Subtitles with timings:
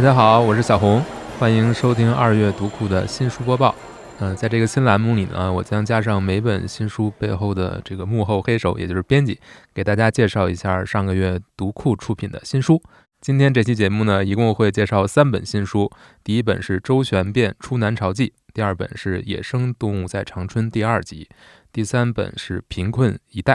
[0.00, 1.04] 大家好，我是小红，
[1.38, 3.74] 欢迎收听二月读库的新书播报。
[4.18, 9.38] 嗯、在这个新栏目里呢，我将加上每本新书背后的这个幕后黑手，也就是编辑，
[9.74, 12.82] 给大家介绍一下上个月读库出品的新书。
[13.20, 15.92] 今天这期节目呢，一共会介绍三本新书，
[16.24, 21.28] 第一本是《周旋变出南朝记》，第二本是《野生动物在长春》第二集，
[21.70, 23.52] 第三本是《贫困一代》。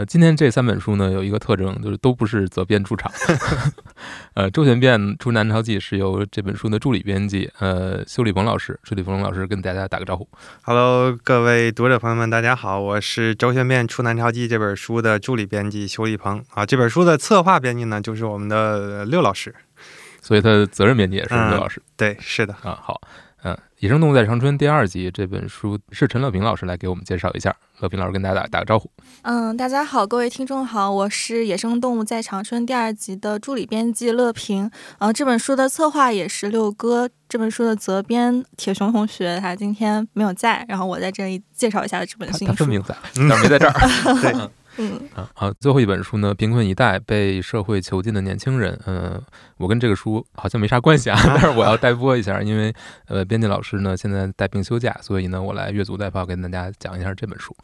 [0.00, 3.12] 呃，今天这三本书呢，有一个特征，就是都不是责编出场。
[4.32, 10.26] 呃，《周旋变出南朝记》是由这本书的助理编辑呃修理鹏老师，修立鹏老师跟大家打个招呼。
[10.62, 16.64] Hello，各位读者朋友们，大家好，我是《周旋变出南朝记》这本书的助理编辑修立鹏啊。
[16.64, 19.54] 这本书的策划编辑呢，就是我们的六老师。
[20.22, 22.78] 所以他的责任编辑也是嗯刘老师、对，是的，啊。
[22.82, 22.98] 好，
[23.42, 27.54] 嗯，《野生动物在长春》第二集这本书是陈乐平老师来给我们介绍一下。
[27.78, 28.90] 乐平老师跟大家打打个招呼。
[29.22, 34.70] 嗯，大家好，各位听众好，我是《野生动物在长春》第二集的助理编辑乐平。
[34.98, 42.52] 呃，这本书的策划也是六哥，这本书的责编铁熊同学，他今天没有在，然后我在这里介绍一下这本新书。
[42.52, 43.72] 他分明在，但没在这儿。
[44.20, 48.72] 对， 嗯，啊，好，最后一本书呢，《贫困一代：被社会囚禁的年轻人》。
[48.86, 49.20] 嗯、
[49.58, 52.74] 我跟这个书好像没啥关系啊， 但是我要代播一下，因为
[53.06, 57.54] 呃，编辑老师呢现在带病休假，所以呢，我来越俎代庖跟大家讲一下这本书。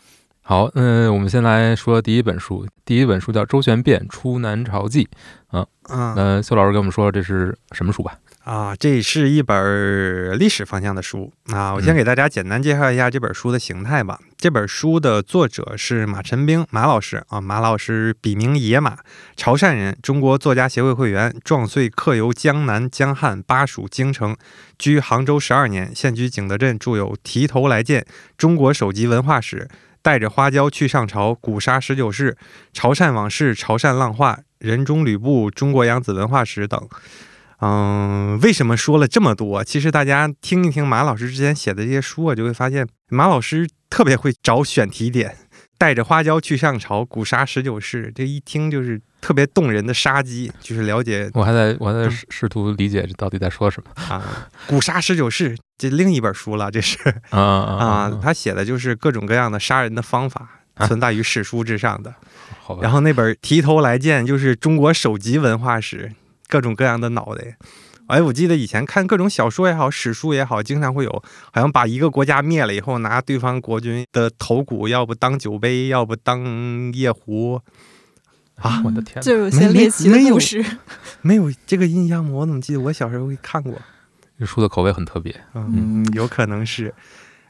[0.43, 5.09] 好，嗯、我们先来说第一本书，第一本书叫《周旋变出南朝记》。
[5.57, 8.19] 啊嗯呃，秀老师跟我们说这是什么书吧？
[8.47, 11.75] 啊，这是一本历史方向的书啊。
[11.75, 14.21] 我先嗯给大家简单介绍一下这本书的形态吧。
[14.37, 18.99] 这本书的作者是马晨兵马老师啊，马老师笔名野马，
[19.37, 24.37] 潮汕人，中国作家协会会员，壮岁客游江南、江汉、巴蜀、京城，
[24.79, 28.03] 居杭州十二年，现居景德镇，著有《提头来见》
[28.39, 29.69] 《中国首级文化史》。
[30.03, 32.37] 带着花椒去上朝，古刹十九世，
[32.73, 36.89] 潮汕往事，潮汕浪画，人中吕布，中国扬子文化史等。
[37.61, 39.65] 嗯，为什么说了这么多？
[39.65, 45.37] 其实大家听一听马老师之前写的这些书啊，就会发现马老师特别会找选题点。
[45.79, 62.15] 带着花椒去上朝，古刹十九世，这一听就是特别动人的杀机，就是了解我还在我还在嗯试试图理解这到底在说什么啊，古刹十九世这另一本书了，这是 啊啊啊，他写的就是各种各样的杀人的方法，啊存在于史书之上的。
[62.81, 66.11] 然后那本《提头来见》就是中国首级文化史，
[66.49, 67.57] 各种各样的脑袋。
[68.09, 71.11] 哎，我记得以前看各种小说也好，史书也好，经常会有，
[71.53, 77.61] 好像把一个国家灭了以后，拿对方国君的头骨，要不当酒杯，要不当夜壶。
[78.55, 80.65] 啊，我的天哪，就有些猎奇的故事。
[81.21, 82.31] 没有这个印象吗？
[82.31, 83.75] 我怎么记得我小时候会看过？
[84.39, 85.35] 这书的口味很特别。
[85.55, 86.95] 嗯，有可能是。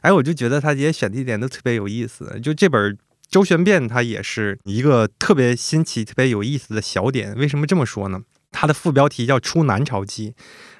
[0.01, 2.39] 哎，我就觉得他这些选题点都特别有意思。
[2.41, 2.93] 就这本
[3.29, 7.35] 《周旋变》，它也是一个特别新奇、特别有意思的小点。
[7.35, 8.21] 为什么这么说呢？
[8.51, 10.31] 它的副标题叫《出南朝记》，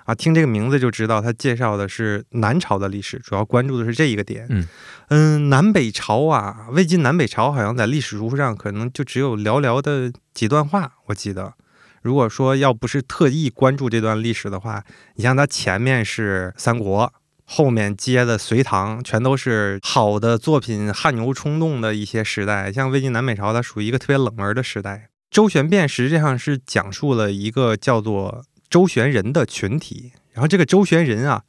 [0.06, 4.48] 啊，听这个名字就知道，它介绍的是南朝的历史，主要关注的是这一个点。
[4.50, 4.68] 嗯
[5.10, 11.54] 嗯，南北朝啊，魏晋南北朝好像在历史书上可能就只有寥寥的几段话，我记得。
[12.02, 14.84] 如果说要不是特意关注这段历史的话，
[15.16, 17.14] 你像它前面是三国，
[17.44, 22.72] 后面接的隋唐，全都是好的作品，汗牛充栋的一些时代。
[22.72, 25.10] 像魏晋南北朝，它属于一个特别冷门的时代。
[25.30, 31.44] 周旋变实际上是讲述了一个叫做周旋人的群体，然后这个周旋人啊，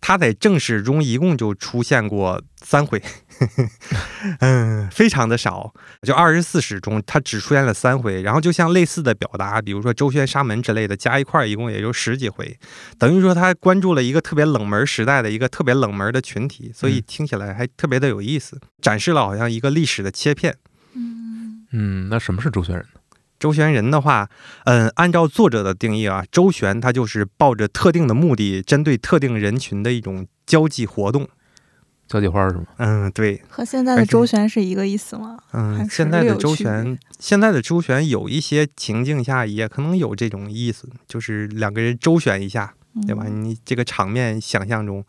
[0.00, 3.02] 他在正史中一共就出现过三回，
[4.40, 5.72] 嗯，非常的少。
[6.02, 12.58] 就二十四史中，他只出现了三回，然后就像类似的表达，比如说周旋沙门之类的，加一块儿一共也就十几回，
[12.98, 20.56] 等于说他关注了一个特别冷门时代的一个特别冷门的群体，所以嗯听起来还特别的有意思，展示了好像一个历史的切片。
[20.94, 22.99] 嗯嗯，那什么是周旋人呢？
[23.40, 24.28] 周旋人的话，
[24.64, 31.26] 嗯，按照作者的定义啊，周旋它就是抱着特定的目的，针对特定人群的一种交际活动。
[32.06, 32.64] 交际花是吗？
[32.78, 35.38] 嗯，对，和现在的周旋是一个意思吗？
[35.52, 42.74] 嗯，现在的周旋，现在的周旋有一些情境下也可能有这种意思，就是两个人周旋一下，
[43.06, 43.22] 对吧？
[43.26, 45.04] 嗯你这个场面想象中，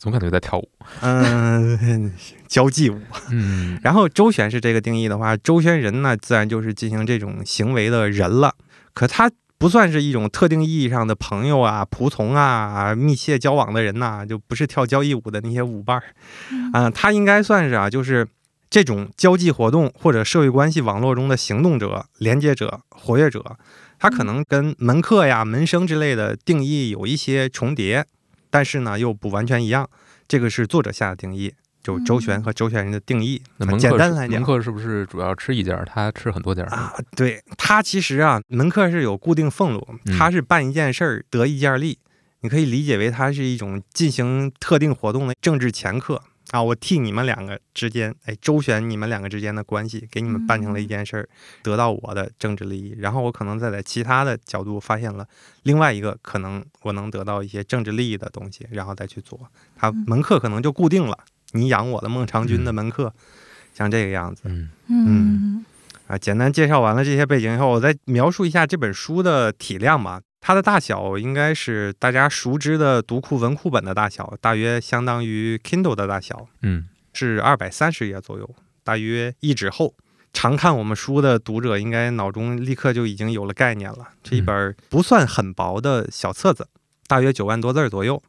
[0.00, 0.66] 总感觉在跳舞。
[1.02, 2.10] 嗯，
[2.48, 2.98] 交际舞。
[3.30, 8.54] 嗯，然后周旋是这个定义的话，周旋人呢，自然就是进行这种行为的人了。
[8.94, 16.02] 可他不算是一种特定意义上的朋友啊、仆从啊、密切交往的人呐、就不是跳交谊舞的那些舞伴儿
[16.50, 18.26] 嗯啊、他应该算是啊，就是
[18.70, 23.58] 这种交际活动或者社会关系网络中的行动者、连接者、活跃者。
[23.98, 28.06] 他可能跟门客呀、门生之类的定义有一些重叠，
[28.50, 29.88] 但是呢又不完全一样。
[30.28, 31.52] 这个是作者下的定义，
[31.82, 33.42] 就周旋和周旋人的定义。
[33.56, 35.84] 那门简单来讲客是门客是不是主要吃一家？
[35.84, 36.62] 他吃很多家？
[36.64, 41.98] 啊，对他其实啊，门客是有固定俸禄，嗯他是办一件事儿得一件利，
[42.42, 46.62] 你可以理解为它是一种进行特定活动的政治掮客啊。
[46.62, 51.28] 我替你们两个之间，哎，周旋你们两个之间的关系，给你们办成了一件事儿，
[51.62, 52.94] 得到我的政治利益。
[52.98, 55.26] 然后我可能再在其他的角度发现了
[55.62, 59.38] 另外一个可能我能得到一些政治利益的东西，然后再去做。
[59.76, 61.18] 他门客可能就固定了，
[61.52, 63.12] 你养我的孟尝君的门客，
[63.74, 64.42] 像这个样子。
[64.44, 65.64] 嗯嗯
[66.06, 70.20] 啊，简单介绍完了这些背景以后，我再描述一下这本书的体量吧。
[70.40, 78.48] 它的大小应该是大家熟知的读库文库本的大小，大约相当于 Kindle 的大小，嗯是二百三十页左右，
[78.82, 79.94] 大约一指厚。
[80.32, 84.10] 常看我们书的读者应该脑中立刻就已经有了概念了。
[84.22, 86.68] 这一本不算很薄的小册子，
[87.08, 88.22] 大约九万多字儿左右，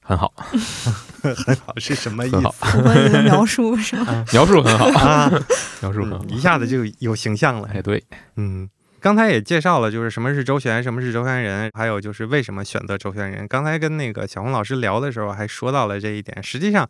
[0.00, 0.32] 很好，
[1.20, 2.40] 很好是什么意思？
[2.40, 4.24] 符合你的描述是吗？
[4.32, 5.28] 描述很好，啊？
[5.82, 7.68] 描述很好嗯，一下子就有形象了。
[7.74, 8.02] 哎，对，
[8.36, 13.48] 嗯，刚才也介绍了，就是什么是周旋，什么是周旋人，还有就是为什么选择周旋人。
[13.48, 16.42] 刚才跟那个小红老师聊的时候，还说到了这一点。
[16.42, 16.88] 实际上，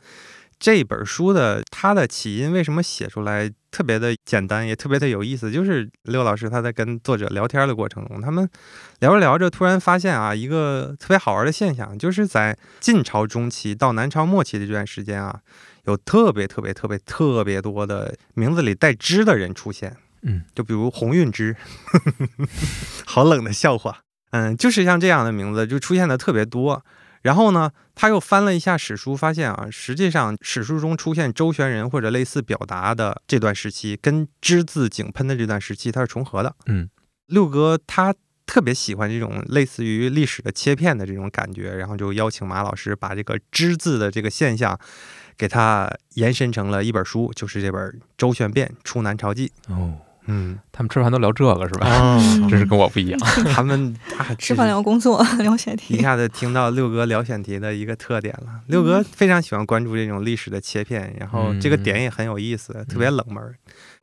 [0.59, 8.47] 这本书的它的起因为什么写出来特别的简单，也特别的有意思，就是刘老师他在跟作者聊天的过程中，他们
[8.99, 15.41] 聊着聊着，突然发现啊，一个特别好玩的现象，就是在晋朝中期到南朝末期的这段时间啊，
[15.85, 19.97] 有特别特别特别特别多的名字里带“之”的人出现。
[20.23, 21.57] 嗯，就比如鸿运之，
[23.07, 24.01] 好冷的笑话。
[24.31, 26.85] 嗯，就是像这样的名字就出现的特别多。
[27.23, 36.57] 然后呢，他又翻了一下史书，发现啊，实际上史书中出现周旋人或者类似表达的这段时期，跟之字井喷的这段时期它是重合的。
[36.67, 36.89] 嗯，
[37.27, 38.15] 六哥他
[38.47, 44.79] 特别喜欢这种类似于历史的切片的这种感觉，然后就邀请马老师把这个之字的这个现象，
[45.37, 47.83] 给他延伸成了一本书，就是这本
[48.17, 49.53] 《周旋变出南朝记》。
[49.75, 49.99] 哦，
[50.31, 51.87] 嗯，他们吃饭都聊这个是吧？
[51.87, 52.19] 啊
[52.49, 53.19] 真是跟我不一样。
[53.53, 58.61] 他们啊，吃饭聊工作 聊选题一，下子听到六哥聊选题的一个特点了。
[58.69, 63.43] 六哥非常喜欢关注这种历史的切片，然后这个点也很有意思，特别冷门。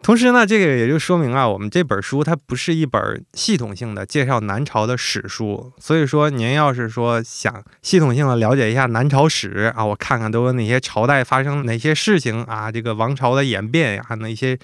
[0.03, 5.73] 同时呢，这个也就说明啊，我们这本书它不是一本系统性的介绍南朝的史书。
[5.79, 14.57] 所以说，您要是说想系统性的了解一下南朝史啊，我看看都有哪些朝代发生哪些事情啊，这个王朝的演变呀、那些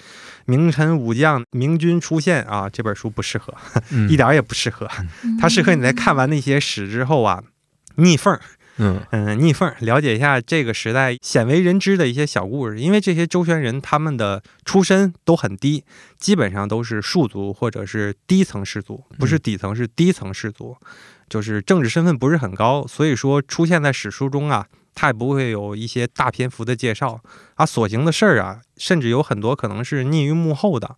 [0.46, 3.54] 名臣武将、明君出现啊，这本书不适合，
[3.90, 4.88] 嗯一点也不适合。
[5.42, 7.44] 它适合你在看完那些史之后啊，
[7.96, 8.40] 逆缝
[8.78, 12.80] 儿，嗯嗯，逆缝了解一下这个时代鲜为人知的一些小故事。
[12.80, 15.84] 因为这些周旋人他们的出身都很低，
[16.18, 20.76] 基本上都是庶族或者是低层氏族，不是底层是低层氏族，
[21.30, 24.68] 就是政治身份不是很高，所以说出现在史书中啊。
[24.96, 27.20] 他也不会有一些大篇幅的介绍，
[27.56, 30.96] 啊，所行的事儿啊，甚至有很多可能是匿于幕后的，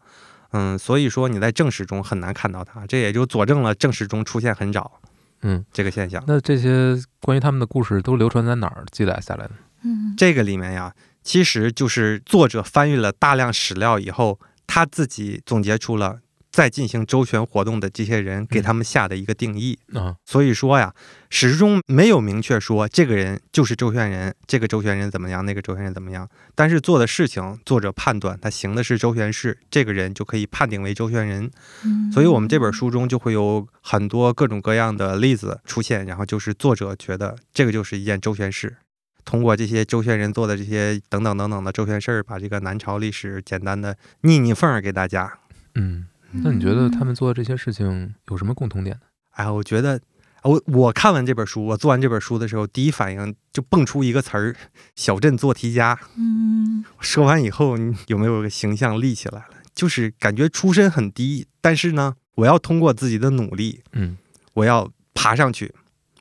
[0.51, 4.99] 嗯，所以说你在正史中很难看到他，这也就佐证了正史中出现很早
[5.47, 6.23] 嗯，这个现象。
[6.25, 9.51] 那这些关于他们的故事都流传在哪儿记载下来的？
[9.83, 10.91] 嗯这个里面呀，
[11.23, 16.17] 其实就是作者翻阅了大量史料以后，他自己总结出了
[16.55, 19.77] 在进行周旋活动的这些人给他们下的一个定义。
[19.93, 20.93] 啊，所以说呀，
[21.29, 26.29] 史书中没有明确说这个人就是周旋人，这个周旋人怎么样，那个周旋人怎么样。
[26.55, 31.51] 但是做的事情，作者判断他行的是周旋事，这个人就可以判定为周旋人。
[31.83, 38.77] 嗯所以，我们这本书中就会有很多各种各样的例子出现，然后就是作者觉得这个就是一件周旋事，
[39.25, 45.39] 通过这些周旋人做的这些等等等等的周旋事儿，把这个南朝历史简单的逆逆缝儿给大家。
[45.77, 49.01] 嗯，那你觉得他们做的这些事情有什么共同点呢？
[49.31, 49.99] 哎，我觉得
[50.43, 54.55] 我我看完这本书，我做完这本书的时候，第一反应就蹦出一个词儿
[54.95, 55.97] “小镇做题家”。
[56.17, 59.45] 嗯说完以后，你有没有个形象立起来了？
[59.73, 64.17] 就是感觉出身很低，但是呢，我要通过自己的努力，嗯
[64.53, 65.73] 我要爬上去，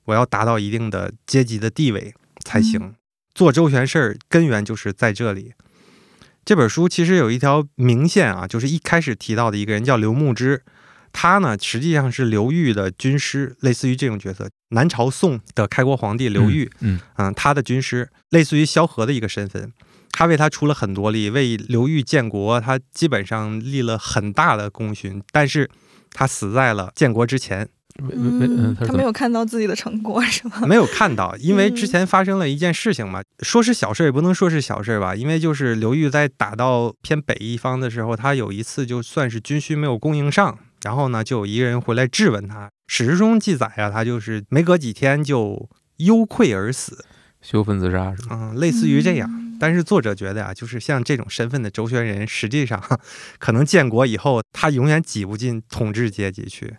[0.04, 2.94] 我要达到一定的阶级的地位才行。
[3.32, 5.54] 做周旋事儿根源就是在这里。
[6.44, 10.62] 这本书其实有一条明线啊，就是一开始提到的一个人叫刘牧之，
[11.12, 14.48] 他呢实际上是刘裕的军师，类似于这种角色。
[14.70, 19.72] 南朝宋的开国皇帝刘裕，嗯嗯，他的军师类似于萧何的一个身份，
[20.10, 25.70] 他为他出了很多力，为刘裕建国，他基本上立了很大的功勋，但是
[26.10, 27.68] 他死在了建国之前，
[28.02, 29.02] 为为为嗯，嗯，他没他是怎么？
[29.02, 30.62] 有看到自己的成果是吗？
[30.66, 47.04] 没有看到，因为之前发生了一件事情嘛，说是小事也不能说是小事吧，因为就是刘裕在打到偏北一方的时候，他有一次就算是军需没有供应上，然后呢，就有一个人回来质问他，史实中记载啊，他就是没隔几天就忧愧而死，
[47.40, 48.50] 羞愤自杀是吗？
[48.52, 49.28] 嗯，类似于这样。
[49.30, 52.82] 嗯但是作者觉得啊，就是像这种身份的周旋人，实际上
[53.38, 56.74] 可能建国以后，他永远挤不进统治阶级去。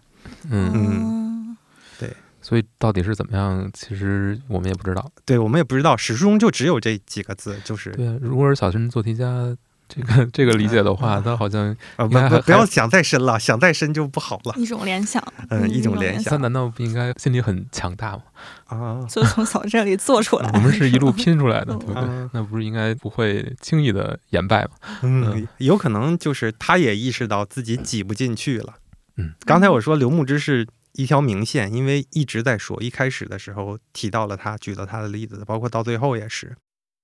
[0.49, 1.57] 嗯，嗯
[2.01, 2.07] 哦
[2.41, 5.11] 所以到底是怎么样，其实我们也不知道。
[5.25, 9.55] 对我们也不知道，史书中就只有这几个字，就是对啊，如果是小学生做题家。
[9.87, 14.55] 这个 这个理解的话，他好像啊不不不要想再深了，想再深就不好了。
[14.57, 16.31] 一种联想，嗯，一种联想。
[16.31, 18.23] 他难道不应该心里很强大吗？
[18.65, 20.49] 啊，就从小这里做出来。
[20.55, 22.03] 我们是一路拼出来的， 对不对？
[22.33, 24.71] 那不是应该不会轻易的言败吗？
[25.03, 28.73] 嗯，有可能就是他也意识到自己挤不进去了。
[29.17, 36.55] 嗯，刚才我说刘牧之是一条明线，因为一直在说，一开始的时候提到了他，举了他的例子，包括到最后也是。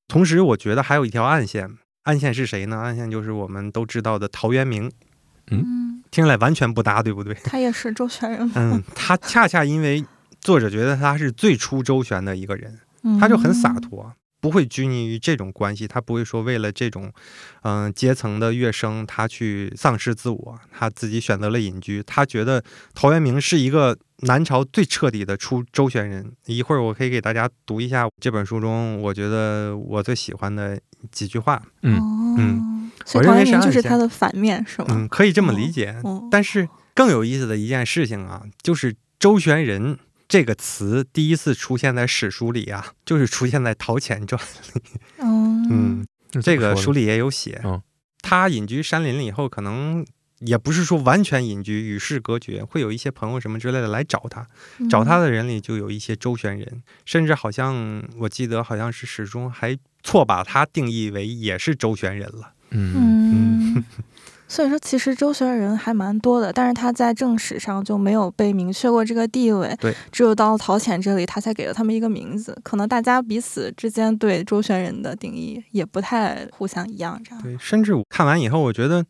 [0.08, 1.70] 同时，我觉得还有一条暗线。
[2.03, 2.77] 暗线是谁呢？
[2.80, 4.91] 暗线就是我们都知道的陶渊明。
[5.51, 7.34] 嗯，听起来完全不搭，对不对？
[7.44, 8.51] 他也是周旋人。
[8.56, 10.03] 嗯，他恰恰因为
[10.39, 12.80] 作者觉得他是最初周旋的一个人，
[13.20, 17.14] 他就很洒脱，不会拘泥于这种关系，他不会说为了这种
[17.62, 22.04] 嗯阶层的跃升，他去丧失自我，他自己选择了隐居。
[22.04, 22.62] 他觉得
[22.94, 26.34] 陶渊明是一个南朝最彻底的出周旋人。
[26.48, 30.78] 一会儿我可以给大家读一下这本书中，我觉得我最喜欢的。
[31.12, 32.00] 几句话，嗯
[32.38, 34.90] 嗯，所以陶渊明就是他的反面，是吗？
[34.92, 35.96] 嗯，可以这么理解。
[36.30, 39.98] 但是更有意思的一件事情啊，就是“周旋人”
[40.32, 44.42] 这个词第一次出现在史书里啊，就是出现在《陶潜传》
[44.76, 44.82] 里。
[45.20, 46.08] 嗯，
[46.42, 47.62] 这个书里也有写。
[48.22, 50.06] 他隐居山林了以后，可能。
[50.44, 54.48] 也不是说完全隐居、与世隔绝，会有一些朋友什么之类的来找他。
[54.90, 62.54] 找他的人里就有一些周旋人，甚至好像我记得好像是始终还错把他定义为也是周旋人了。
[62.72, 63.86] 嗯嗯，
[64.51, 69.74] 所以说其实周旋人还蛮多的，但是他在正史上就没有被明确过这个地位。
[69.79, 72.60] 对，只有到陶潜这里，他才给了他们一个名字。
[72.62, 77.41] 可能大家彼此之间对周旋人的定义也不太互相一样，这样。
[77.41, 79.05] 对，甚至看完以后，我觉得。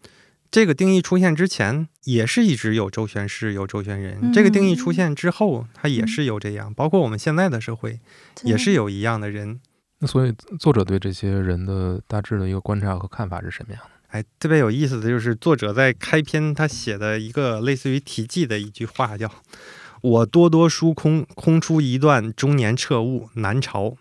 [0.51, 4.33] 这个定义出现之前，也是一直有周旋师、有周旋人。
[4.33, 6.73] 这个定义出现之后，它也是有这样。
[6.73, 8.01] 包括我们现在的社会，
[8.43, 9.61] 也是有一样的人。
[9.99, 13.91] 那所以，作者对这些人的大致的一个观察和看法是什么样的？
[14.11, 19.31] 哎，特别有意思的就是，作者在开篇他写的一个类似于题记的一句话，叫
[20.01, 23.95] “我多多疏空，空出一段中年彻悟南朝。”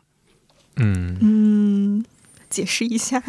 [0.76, 2.04] 嗯嗯，
[2.48, 3.22] 解释一下。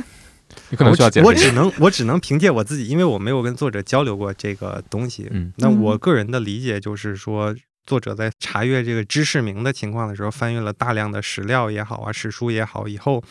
[0.69, 1.25] 你可能需要解释。
[1.25, 5.27] 我只能我只能凭借我自己，因为我没有跟作者交流过这个东西。
[5.29, 13.23] 嗯，那我个人的理解就是说，作者在查阅这个知识名的情况的时候，翻阅了大量的史料也好啊，史书也好，以后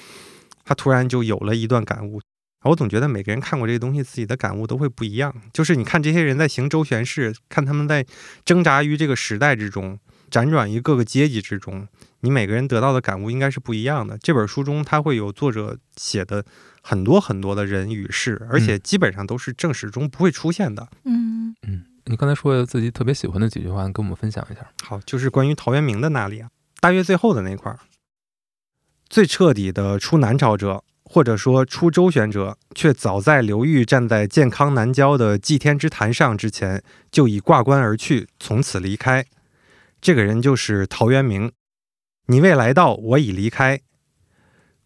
[0.65, 2.21] 他突然就有了一段感悟。
[2.63, 5.35] 我总觉得每个人看过这个东西，自己的感悟都会不一样。
[5.53, 8.05] 就是你看这些人在行周旋式，看他们在
[8.45, 9.99] 挣扎于这个时代之中，
[10.31, 11.89] 辗转于各个阶级之中，
[12.21, 14.19] 你每个人得到的感悟应该是不一样的。
[14.19, 16.45] 这本书中，它会有作者写的。
[16.83, 20.89] 很多很多的人与事，而且基本上都是正史中不会出现的。
[21.05, 24.67] 嗯嗯，你刚才说的自己特别喜欢的几句话，跟我们分享一下。
[24.83, 26.49] 好，就是关于陶渊明的那里啊，
[26.81, 27.81] 大约最后的那块儿，
[29.11, 39.27] 最彻底的出南朝者，或者说出周旋者，却早在刘裕站在健康南郊的祭天之坛上之前，就已挂冠而去，从此离开。
[40.01, 41.51] 这个人就是陶渊明。
[42.27, 43.81] 你未来到，我已离开，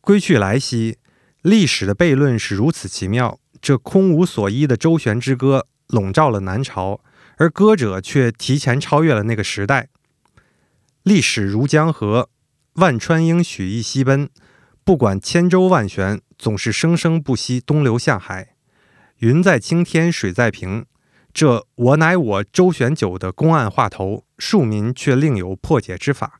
[0.00, 0.96] 归去来兮。
[1.42, 7.02] 历史的悖论是如此奇妙，这空无所依的周旋之歌笼罩了南朝，
[7.36, 9.90] 而歌者却提前超越了那个时代。
[11.02, 12.30] 历史如江河，
[12.76, 14.30] 万川应许一西奔，
[14.84, 18.54] 不管千舟万旋，总是生生不息东流向海。
[19.18, 20.84] 云在青天，水在平，
[21.32, 26.38] 这我乃我周旋久的公案话头，庶民却另有破解之法。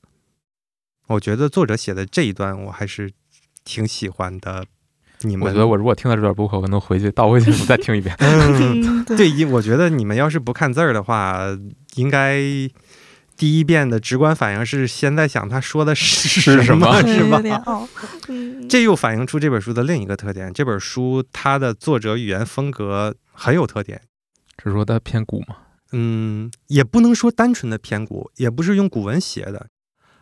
[1.06, 3.12] 我觉得作者写的这一段，我还是
[3.64, 4.66] 挺喜欢的。
[5.20, 8.14] 你们，我觉得我如果听到这段播客，我可能回去倒回去再听一遍。
[8.20, 11.40] 嗯，对，一我觉得你们要是不看字儿的话，
[11.94, 12.42] 应该
[13.36, 17.42] 第一遍的直观反应是先在想他说的是什么，是吧？
[18.68, 24.02] 这又反映出这本书的另一个特点：这本书它的作者语言风格很有特点。
[24.62, 25.56] 是说它偏古吗？
[25.92, 29.66] 嗯，也不能说单纯的偏古，也不是用古文写的。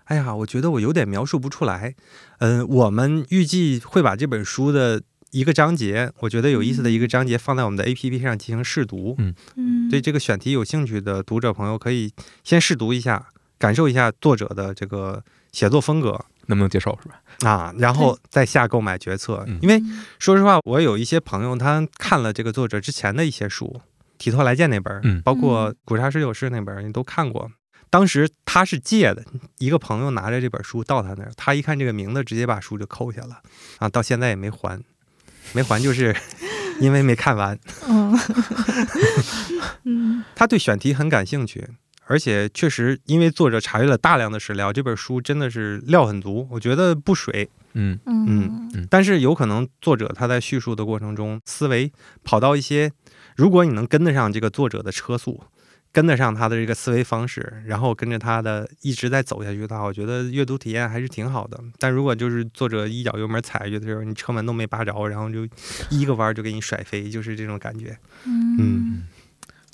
[0.04, 1.94] 哎呀，我觉得我有点描述不出来。
[2.38, 5.00] 嗯，我们预计会把这本书的
[5.32, 9.14] 一个章节，我觉得有意思的一个章节放在我们的 APP 上进行试读。
[9.18, 12.12] 嗯嗯，对这个选题有兴趣的读者朋友，可以
[12.44, 17.22] 先试读一下，感受一下作者的这个写作风格，能不能接受是吧？
[17.48, 19.46] 啊，然后再下购买决策。
[19.62, 19.82] 因为
[20.18, 23.80] 说实话，我有一些朋友他看了这个作者之前的一些书，
[24.18, 27.50] 《体托来见》那本，嗯，包括《古刹十九世》那本，你都看过。
[27.88, 29.24] 当时他是借的，
[29.58, 33.40] 一个朋友拿着这本书到他那儿，他一看这个名字，直接把书就扣下了，
[33.78, 34.82] 啊，到现在也没还，
[35.52, 36.16] 没还就是
[36.80, 37.58] 因为没看完。
[39.84, 41.66] 嗯，他对选题很感兴趣，
[42.06, 47.48] 而且确实因为作者查阅了大量的史料，这本书真的是料很足，我觉得不水。
[47.74, 51.90] 嗯嗯嗯但是有可能作者他在叙述的过程中，思维
[52.22, 52.92] 跑到一些，
[53.34, 55.42] 如果你能跟得上这个作者的车速，
[55.92, 61.60] 跟得上他的这个思维方式，然后跟着他的一直在走下去的话，我觉得阅读体验还是挺好的。
[61.78, 65.46] 但如果就是作者一脚油门踩下去的时候，你车门都没扒着，然后就
[65.90, 67.96] 一个弯儿就给你甩飞，就是这种感觉。
[68.24, 69.02] 嗯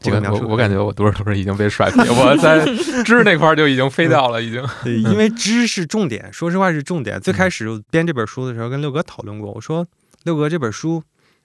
[0.01, 2.65] 这个描述我我感觉我多少多少已经被甩飞，我在
[3.03, 4.65] 知那块儿就已经飞掉了，已经。
[4.85, 7.21] 对，因为知是重点，说实话是重点。
[7.21, 9.85] 最开始编这本书的时候，跟六哥讨论过，我说
[10.23, 11.03] 六哥这本书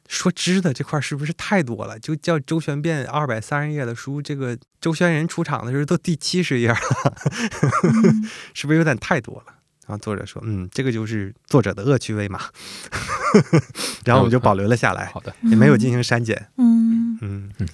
[0.08, 1.98] 说知的这块是不是太多了？
[2.00, 6.78] 就叫周旋变二百三十页的书，这个周旋人出场的时候都第七十页了，
[8.54, 9.54] 是不是有点太多了？
[9.86, 12.40] 然后作者说，嗯，这个就是作者的恶趣味嘛。
[14.06, 16.48] 然后我们就保留了下来，好的，也没有进行删减。
[16.58, 17.68] 嗯嗯嗯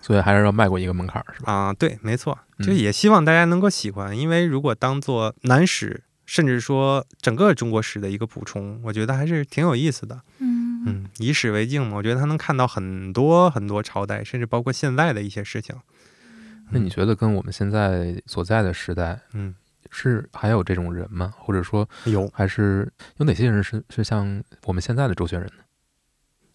[0.00, 1.52] 所以还是要迈过一个门槛儿，是吧？
[1.52, 10.20] 啊，对，没错，嗯就也希望大家能够喜欢，因为如果当做南史，甚至说整个中国史的一个补充，我觉得还是挺有意思的。
[10.38, 10.51] 嗯
[10.84, 15.76] 嗯，以史为镜嘛，我觉得他能看到很多很多朝代，甚至包括现在的一些事情。
[16.70, 19.54] 那你觉得跟我们现在所在的时代嗯，
[19.90, 21.34] 是还有这种人吗？
[21.38, 25.62] 或者说有，还是有哪些人是是像我们现在的周旋人呢？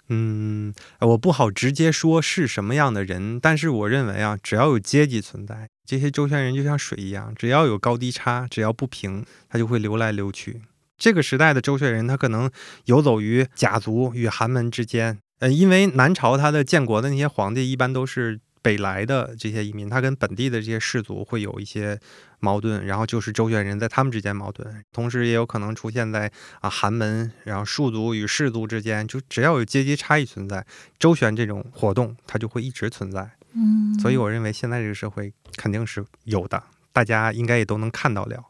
[0.09, 10.61] 嗯，我不好直接说是什么样的人，但是我认为啊，只要有阶级存在，这些周旋人就像水一样，只要有高低差，只要不平，它就会流来流去。
[10.97, 12.49] 这个时代的周旋人，他可能
[12.85, 15.19] 游走于甲族与寒门之间。
[15.39, 21.99] 呃，因为南朝他的建国的那些皇帝一般都是北来的这些移民，他跟本地的这些氏族会有一些
[22.39, 30.65] 矛盾，然后就是周旋人在他们之间矛盾，同时也有可能出现在啊寒门，然后庶族与氏族之间，就只要有阶级差异存在，
[30.97, 33.31] 周旋这种活动它就会一直存在。
[33.53, 38.43] 嗯，所以我认为现在这个社会肯定是有的，大家应该也都能看到了。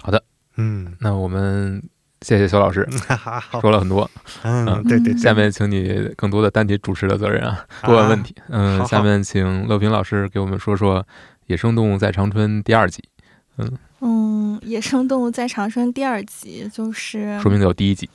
[0.00, 0.24] 好的，
[0.56, 1.82] 嗯，那我们
[2.20, 2.86] 谢谢肖老师，
[3.60, 4.08] 说了很多，
[4.42, 8.34] 嗯，嗯对对，下面请你更多的担起主持的责任啊，多问问题。
[8.48, 11.00] 嗯，下面请乐平老师给我们说说
[11.46, 13.02] 《野生动物在长春》第二集，
[13.56, 18.08] 嗯嗯，野生动物在长春第二集就是说明得有第一集。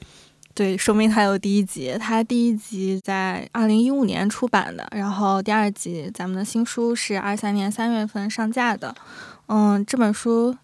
[0.54, 1.96] 对，说明它有第一集。
[2.00, 8.96] 它第一集在二零一五年出版的，然后第二集咱们的新书是二三年三月份上架的。
[9.46, 10.56] 嗯，这本书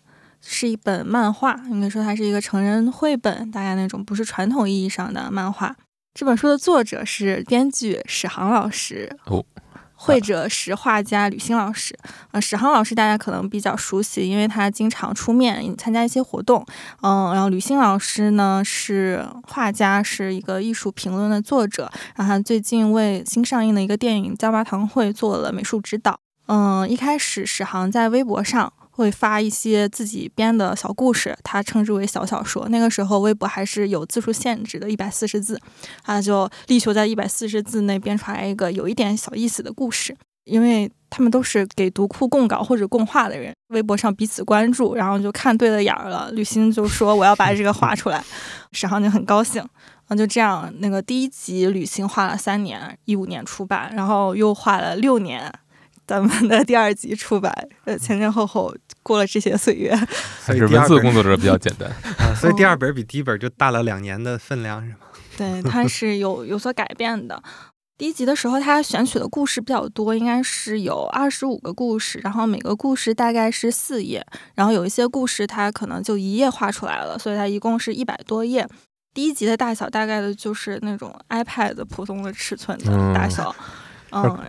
[0.45, 5.75] 是一本漫画，应该说它是一个成人绘本，大概那种不是传统意义上的漫画。
[6.13, 9.43] 这本书的作者是编剧史航老师，哦
[9.95, 11.97] 绘者是画家吕欣老师。
[12.31, 16.65] 呃，史航老师大家可能比较熟悉，因为他经常出面参加一些活动。
[17.01, 21.89] 嗯，然后吕欣老师呢是画家，是一个艺术评论的作者。
[22.15, 26.19] 然后他最近为新上映的一个电影《椒麻堂会》做了美术指导。
[26.47, 32.69] 嗯，一开始史航在微博上会发一些自己编的小故事，他称之为小小说。
[32.69, 35.59] 那个时候微博还是有字数限制的，一百四十字，
[36.03, 40.15] 他就力求在一百四十字内编出来一个有一点小意思的故事。
[40.45, 46.29] 因为他们都是给读库供稿或者供画的人，微博上彼此关注，然后就看对了眼儿了。
[46.31, 48.21] 吕欣就说我要把这个画出来，
[48.73, 49.65] 史航就很高兴。
[50.09, 55.49] 啊，就这样，那个第一集吕欣画了三年，一五年出版，然后又画了六年，
[56.05, 57.51] 咱们的第二集出版，
[57.85, 59.95] 呃，前前后后过了这些岁月。
[59.95, 61.89] 还是文所以第二本字工作者比较简单。
[62.19, 64.97] 啊，所以第二本比第一本就大了两年的分量，是吗？
[65.37, 67.41] 对，它是有有所改变的。
[67.97, 78.67] 第一集的时候，它选取的故事比较多，应该是有二十五个故事，然后每个故事大概是四页，然后有一些故事它可能就一页画出来了，所以它一共是一百多页。
[79.13, 83.65] 第一集的大小大概的就是那种 iPad 普通的尺寸的大小，嗯，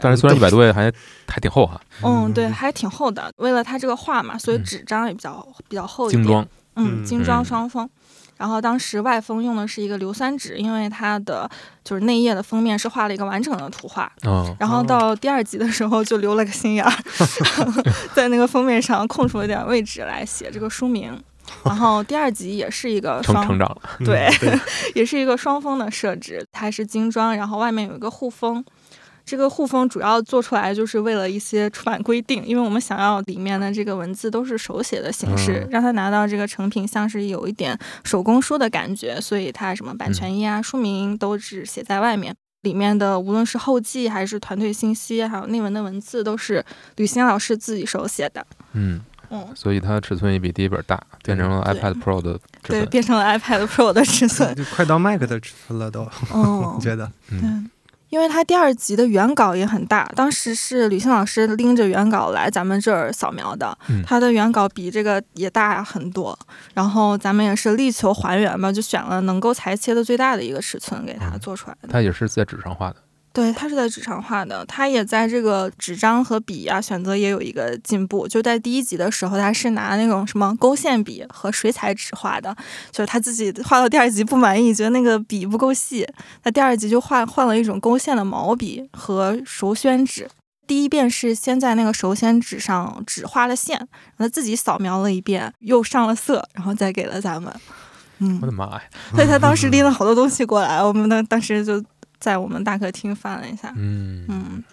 [0.00, 0.92] 但是虽然一百多页还
[1.26, 3.30] 还挺厚哈，嗯，对，还挺厚的。
[3.36, 6.22] 为了它这个画嘛，所以嗯纸张也比较比较厚一点。
[6.22, 6.46] 精装。
[6.76, 7.88] 嗯，嗯精装嗯双封。
[8.36, 11.48] 然后当时外封用的是一个硫酸纸，因为它的
[11.84, 14.10] 就是内页的封面是画了一个完整的图画。
[14.24, 16.92] 哦，然后到第二集的时候就留了个心眼儿，
[18.12, 21.16] 在那个封面上空出了点位置来写这个书名。
[21.62, 23.82] 然后第二集也是一个双成成长了。
[24.04, 24.28] 对，
[24.94, 28.64] 也是一个双封的设置，它是精装，然后外面有一个护封。
[29.24, 42.34] 这个护封主要做出来就是为了一些出版规定，因为我们想要里面的这个文字都是手写的形式，嗯让他拿到这个成品像是有一点手工书的感觉，所以它什么版权页啊、书名都是写在外面。
[42.62, 46.64] 里面的无论是后记还是团队信息，还有内文的文字，都是
[46.96, 48.46] 吕欣老师自己手写的。
[48.72, 52.88] 嗯，嗯，所以它尺寸也比第一本大，变成了 iPad Pro 的尺对，寸。
[52.88, 54.52] 变成了 iPad Pro 的尺寸。
[54.56, 57.12] 就快到 Mac 的尺寸了都，哦 我，觉得。
[57.30, 57.70] 嗯，
[58.10, 66.38] 因为他第二集的原稿也很大，当时是吕欣老师拎着原稿来咱们这儿扫描的，嗯他的原稿比这个也大很多。
[66.74, 71.88] 然后咱们也是力求还原吧，就选了能够裁切的最大的一个尺寸给他嗯做出来的。
[71.88, 72.96] 他也是在纸上画的。
[73.34, 78.28] 对，他是在纸上画的，他也在这个纸张和笔啊选择也有一个进步。
[78.28, 82.56] 就在第一集的时候，他是拿那种什么勾线笔和水彩纸画的，
[82.92, 86.06] 就是他自己画到第二集不满意，觉得那个笔不够细，
[86.44, 90.28] 他第二集就换换了一种勾线的毛笔和熟宣纸。
[90.68, 93.76] 第一遍是先在那个熟宣纸上只画了线，
[94.16, 97.52] 然后自己扫描了一遍，又上了色，然后再给了咱们。
[98.20, 98.82] 嗯我，的妈呀！
[99.10, 101.82] 所以他当时拎 了好多东西过来，我们当当时就
[102.24, 103.70] 在我们大客厅翻了一下。
[103.76, 104.64] 嗯，嗯，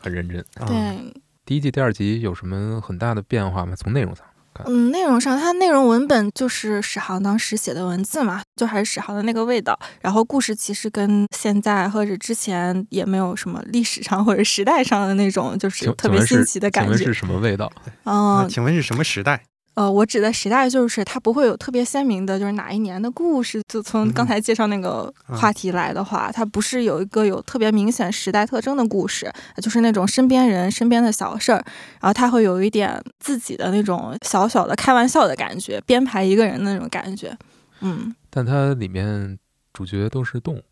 [0.00, 0.38] 很认真。
[0.54, 1.12] 啊对，
[1.44, 3.74] 第一季、第二集有什么很大的变化吗？
[3.74, 4.24] 从内容上，
[4.66, 9.76] 嗯，内容上它内容文本就是史航当时写的文字嘛，就还是史航的那个味道。
[10.00, 17.18] 然后故事其实跟现在或者之前也没有什么历史上或者时代上的那种就是特别新奇的感觉请问是。
[17.18, 17.68] 什么味道？
[18.04, 19.42] 那嗯，请问是什么时代？
[19.76, 23.62] 呃，我指的时代就是它不会有特别鲜明的，就是哪一年的故事。
[23.68, 31.62] 就从刚才介绍那个嗯话题来的话，它不是有一个有特别明显时代特征的故事，就是那种身边人身边的小事儿，
[32.00, 37.36] 然后它会有一点自己的那种小小的开玩笑的感觉，编排一个人的那种感觉。
[37.80, 39.38] 嗯但它里面
[39.74, 40.62] 主角都是动物。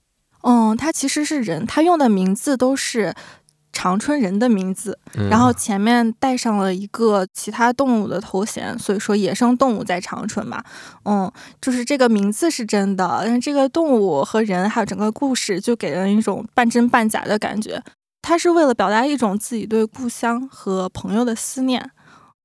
[0.40, 3.14] 嗯，它其实是人，它用的名字都是。
[3.74, 5.28] 长春人的名字，嗯。
[5.28, 10.64] 然后前面带上了一个其他动物的头衔，所以说野生动物在长春嘛，
[11.04, 17.82] 嗯，就是这个名字是真的，但是这个动物和人还有整个故事就给人一种半真半假的感觉。
[18.22, 21.90] 他是为了表达一种自己对故乡和朋友的思念，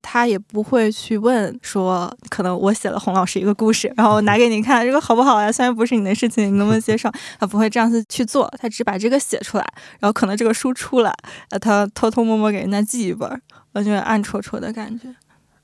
[0.02, 5.52] 他也不会去问说，可能我写了洪老师一个故事，然后拿给你看，这个好不好呀？
[5.52, 7.10] 虽然不是你的事情，你能不能接受？
[7.38, 11.14] 他不会这样子去做，他只把这个写出来，然后可能这个书出来，
[11.50, 13.40] 呃，他偷偷摸摸给人家寄一本儿，
[13.72, 15.08] 我觉得暗戳戳的感觉。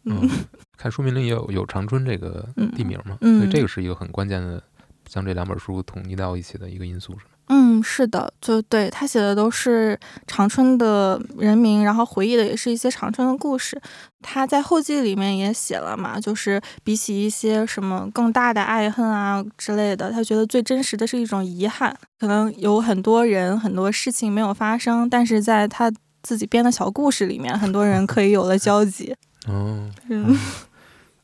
[0.05, 0.31] 嗯嗯，
[0.77, 4.63] 看书名里也有有长春这个嗯地名嘛，嗯所以这个是一个很关键的，
[5.05, 7.31] 将这两本书统一到一起的一个因素，是吗？
[7.49, 13.81] 嗯，是的，就对他写的都是长春的人民，然后回忆的也是一些长春的故事。
[14.21, 21.97] 他在后记里面也写了嘛，就是比起一些什么更大的爱恨啊之类的，他觉得最真实的是一种遗憾。
[22.19, 29.15] 可能有很多人很多事情没有发生，但是在他自己编的小故事里面，很多人可以有了交集。
[29.47, 30.37] 哦，嗯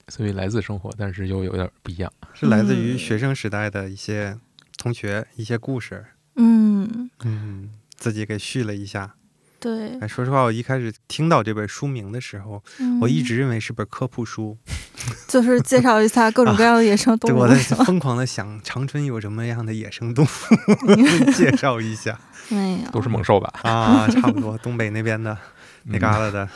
[0.09, 2.13] 所以来自生活，但是又有点不一样。
[2.35, 4.37] 是来自于嗯学生时代的一些
[4.83, 9.14] 同学一些故事，嗯，嗯，自己给续了一下。
[9.61, 12.61] 对，哎，说实话，我一开始听到这本书名的时候，
[13.01, 14.59] 我一直认为是本科普书，
[15.29, 17.38] 就是介绍一下各种各样的野生动 对，物。
[17.42, 22.18] 我在疯狂的想长春有什么样的野生动物， 介绍一下。
[22.49, 23.55] 没有，都是猛兽吧？
[23.62, 25.38] 啊，差不多东北那边的
[25.85, 26.49] 那旮旯的。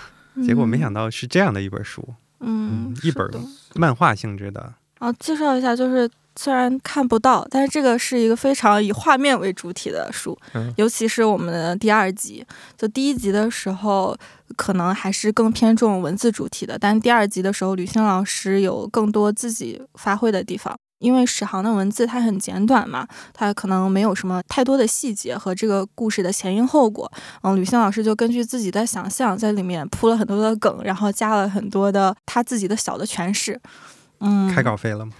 [0.44, 3.30] 结果没想到，是这样的一本书，嗯，一本
[3.76, 12.44] 漫画性质的，啊，介绍一下，就是虽然看不到，但是这个是一个非常以画面为主体的书，嗯尤其是我们的第二集。
[12.76, 14.16] 就第一集的时候，
[14.56, 20.76] 可能还是更偏重文字主题的，但第二集的时候，吕星老师有更多自己发挥的地方。
[20.98, 27.10] 因为史航的文字它很简短嘛，它可能没有什么太多的细节和这个故事的前因后果。
[27.42, 33.60] 嗯，吕星老师就根据自己的想象在里面铺了很多的梗，然后加了很多的他自己的小的诠释。
[34.20, 35.12] 嗯，开稿费了吗？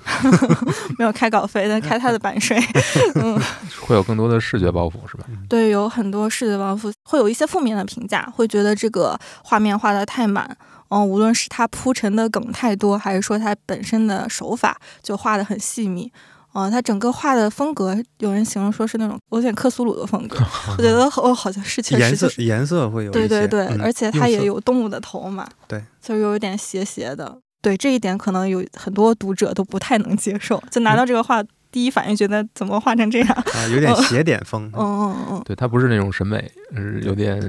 [0.99, 2.59] 没有开稿费，但 开他的版税。
[3.17, 3.39] 嗯，
[3.81, 5.25] 会有更多的视觉包袱，是吧？
[5.49, 10.57] 对，有很多视觉包袱，会有一些负面的评价，会觉得这个画面画的太满。
[10.89, 16.11] 嗯，无论是他铺陈的梗太多，还是说他本身的手法就画的很细密。
[16.55, 20.39] 嗯，他整个画的风格，有人形容说是那种有点克苏鲁的风格，
[20.79, 27.37] 我觉得哦，好像是确实颜色就是颜色会有，对对对，嗯而且它也有动物的头嘛，对，就是有一点斜斜的。
[27.67, 33.29] 对这一点，可能有很多读者都不太能接受，就拿嗯到这个画，第一反应觉得怎么画成这样？
[33.55, 37.41] 啊，有点斜点风，嗯嗯嗯，对，它不是那种审美，是有点，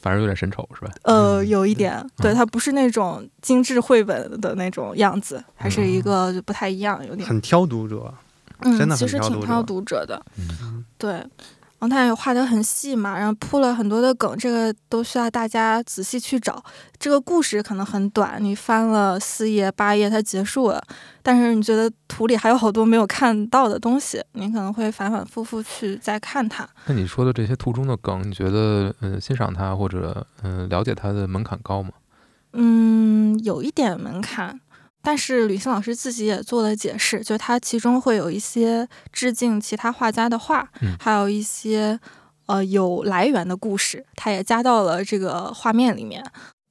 [0.00, 0.92] 反正有点神丑，是吧？
[1.02, 8.14] 呃，嗯有一点，对，嗯它不是那种精致绘本的那种样子，还是一嗯个就不太一样，有点，很挑读者，
[8.60, 11.20] 嗯，真的其很挑读者实挺挑读者的，嗯，对。
[11.78, 16.62] 然后他也画得很细嘛，然后铺了很多的梗，这个都需要大家仔细去找。
[16.98, 20.82] 这个故事可能很短，你翻了四页八页它结束了，
[21.22, 26.66] 但是你觉得图里还有好多没有看到的东西，你可能会反反复复去再看它。
[26.86, 31.90] 那你说的这些图中的梗，你觉得，嗯、欣赏它或者，嗯、了解它的门槛高吗？
[32.52, 34.60] 嗯，有一点门槛，
[35.04, 42.00] 但是吕星老师自己也做了解释，就他其中会有一些致敬其他画家的画，嗯还有一些
[42.46, 46.24] 呃有来源的故事，他也加到了这个画面里面，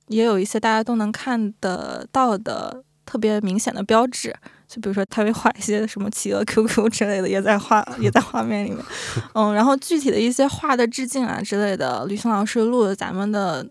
[0.07, 4.35] 也有一些大家都能看得到的特别明显的标志，
[4.67, 8.83] 就比如说他会画一些什么企鹅 QQ 之类的，也在画也在画面里面，
[9.35, 13.63] 嗯，然后具体的一些画的致敬啊之类的，吕星老师录了咱们的。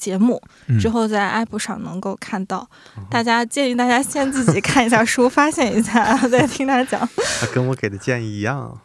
[0.00, 2.66] 节目嗯之后在 app 上能够看到，
[3.10, 7.06] 大家建议大家先自己看一下书， 发现一下， 再听他讲。
[7.38, 8.76] 他跟我给的建议一样。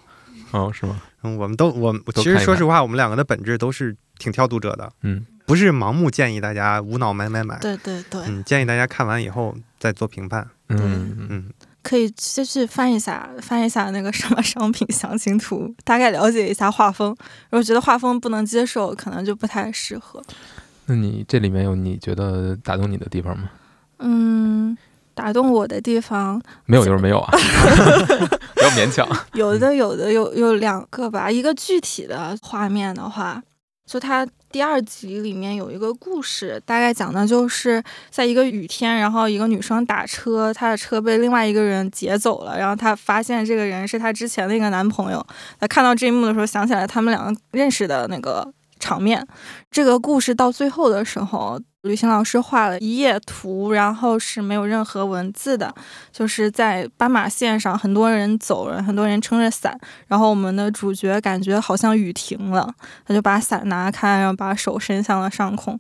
[0.52, 1.02] 哦，是吗？
[1.24, 7.58] 嗯，我们都我其实说实话，我们两个的本质都是挺挑读者的，嗯不是盲目建议大家无脑买买买。
[7.60, 10.48] 对对对，嗯，建议大家看完以后再做评判。
[10.70, 11.50] 嗯嗯嗯，
[11.84, 17.10] 可以先去翻一下，翻一下那个什么商品详情图，大概了解一下画风。
[17.52, 20.20] 如果觉得画风不能接受，可能就不太适合。
[20.88, 23.50] 那你这里面有你觉得打动你的地方吗？
[24.00, 24.78] 嗯，
[25.14, 27.32] 打动我的地方没有就是没有啊，
[28.54, 29.08] 不要勉强。
[29.34, 31.32] 有的有的有有两个吧。
[31.32, 33.42] 一个具体的画面的话，
[33.86, 45.26] 就它第二集里面有一个故事，大概讲的就是在一个雨天，然后一个女生打车，她的车被另外一个人劫走了，然后她发现这个人是她之前的一个男朋友。
[45.60, 48.46] 她看到这一幕的时候，想起来他们两个认识的那个
[48.86, 49.26] 场面。
[49.72, 55.74] 这个故事到最后的时候，旅行老师画了一页图，然后是没有任何文字的，
[56.12, 59.76] 就是在斑马线上，很多人走了，很多人撑着伞，
[60.08, 62.72] 然后我们的主角感觉好像雨停了，
[63.04, 65.80] 他就把伞拿开，然后把手伸向了上空。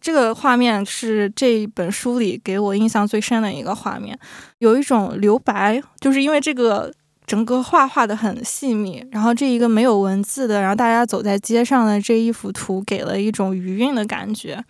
[0.00, 4.18] 这个画面是这本书里给我印象最深的一个画面，
[4.58, 6.90] 有一种留白，就是因为这个
[7.26, 14.64] 整个画画的很细密，然后这一个没有文字的，然后大家走在街上的这一幅图，给了一种余韵的感觉。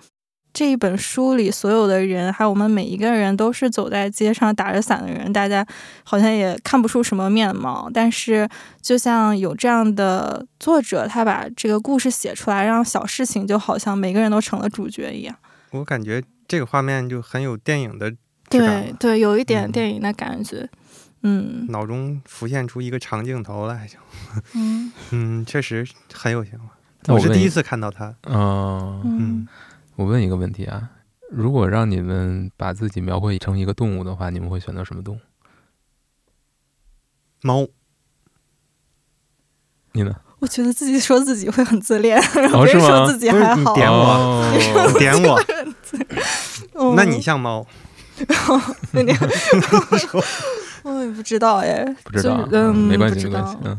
[0.53, 5.65] 这一本书里所有的人，还有我们每一个人，都是走在街上打着伞的人，大家
[6.03, 8.49] 好像也看不出什么面貌，但是
[8.83, 15.35] 就像有这样的作者，他把这个故事写出来，让小事情就好像每个人都成了主角一样。
[15.71, 18.13] 我感觉这个画面就很有电影的
[18.51, 20.57] 对对，有一点嗯电影的感觉。
[20.57, 20.69] 嗯
[21.69, 23.99] 脑中浮现出一个长镜头来，就
[24.55, 24.93] 嗯。
[25.13, 26.77] 嗯，确实很有想法。
[27.09, 29.49] 我是第一次看到他，嗯，嗯。
[29.97, 30.91] 我问一个问题啊，
[31.31, 35.21] 如果让你们把自己描绘成一个动物的话，你们会选择什么动物？
[37.43, 37.67] 猫，
[39.93, 40.15] 你呢？
[40.41, 43.75] 我觉得自己说自己会很自恋，然哦后别人说自己还好。
[43.75, 44.53] 你点我哦。
[44.93, 45.43] 你点我，
[46.81, 46.95] 嗯。
[46.97, 47.67] 那你像猫，
[48.93, 49.13] 那你，
[50.85, 53.57] 我也不知道哎，不知道嗯，没关系，没关系。
[53.65, 53.77] 嗯，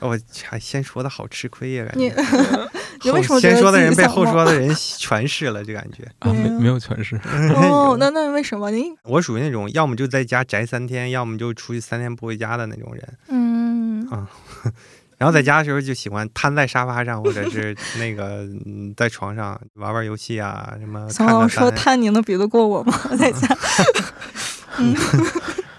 [0.00, 2.14] 我 还先说的好吃亏呀，感觉。
[3.04, 6.04] 你为什么先说的人被后说的人诠释了，就感觉。
[6.20, 7.16] 啊，没嗯没有诠释。
[7.54, 13.02] 哦，那那为什么你我属于那种要么就在家宅三天，要么就出去三天不回家的那种人。
[13.28, 14.08] 嗯
[15.16, 21.46] 然后在家的时候就喜欢瘫在沙发上，或者是那个嗯在床上玩玩游戏啊，什么小老。
[21.46, 22.92] 说瘫你能比得过我吗？
[23.16, 23.46] 在家，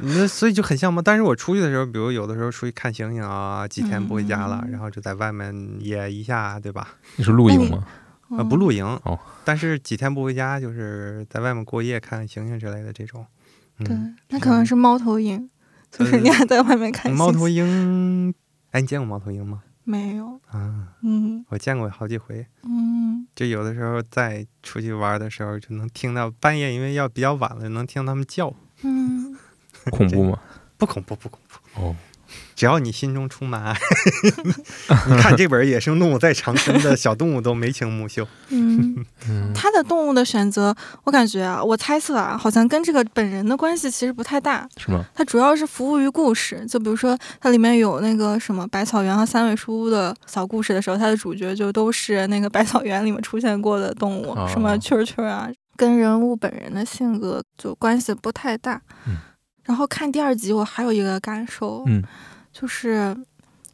[0.05, 1.01] 那所以就很像嘛。
[1.03, 6.87] 但是我出去的时候，比如有的时候出去看星星啊，几天不回家了，嗯然后就在外面野一下，对吧？
[7.15, 7.85] 你是露营吗？
[8.29, 13.25] 呃，不露营哦，但是几天不回家，就是在外面过夜看星星之类的这种。
[13.79, 15.49] 对嗯，，那可能是猫头鹰，
[15.91, 18.33] 就是你还在外面看猫头鹰，
[18.71, 19.61] 哎，你见过猫头鹰吗？
[19.83, 20.39] 没有？
[20.47, 22.47] 啊，嗯我见过好几回。
[22.63, 29.37] 嗯就有的时候在出去玩的时候，就能听到半夜，因为要比较晚了，能听他们叫，嗯，
[29.91, 30.39] 恐怖吗？
[30.77, 31.81] 不恐怖，不恐怖。
[31.81, 31.95] 哦，
[32.55, 33.77] 只要你心中充满爱，
[35.07, 38.27] 你看这本《野生动物在长春》的小动物都眉清目秀。
[38.49, 44.67] 嗯， 嗯，他的动物的选择，我感觉啊，我猜测啊，好像跟这个本人的关系其实不太大。
[44.77, 45.05] 是吗？
[45.13, 58.81] 它主要是服务于故事，就比如说它里面有那个什么百草园和三味书屋的小故事的时候，它的主角就都是那个百草园里面出现过的动物，哦什么蛐儿蛐儿啊，跟人物本人的性格就关系不太大。
[59.07, 59.15] 嗯
[59.65, 62.03] 然后看第二集，我还有一个感受，嗯
[62.53, 63.15] 就是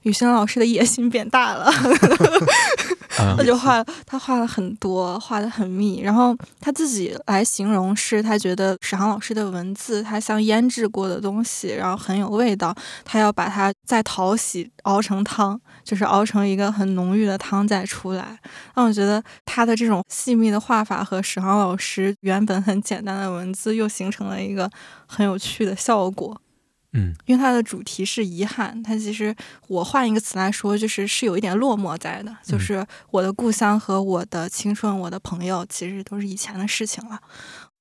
[0.04, 1.72] 雨欣老师的野心变大了。
[3.18, 6.02] 啊他就画，他画了很多，画的很密。
[6.02, 12.76] 然后他自己来形容是，他觉得史航老师的文字，它像腌制过的东西，然后很有味道。
[13.04, 18.40] 他要把它再淘洗，熬成汤，就是熬成一个很浓郁的汤再出来。
[18.76, 24.70] 那我觉得他的这种细密的画法和史航老师原本很简单的文字，又形成了一个
[25.06, 26.40] 很有趣的效果。
[26.94, 29.34] 嗯因为它的主题是遗憾，它其实
[29.68, 37.20] 我换一个词来说，就是是有一点落寞在的，就是我的故乡和我的青春，我的朋友，其实都是以前的事情了。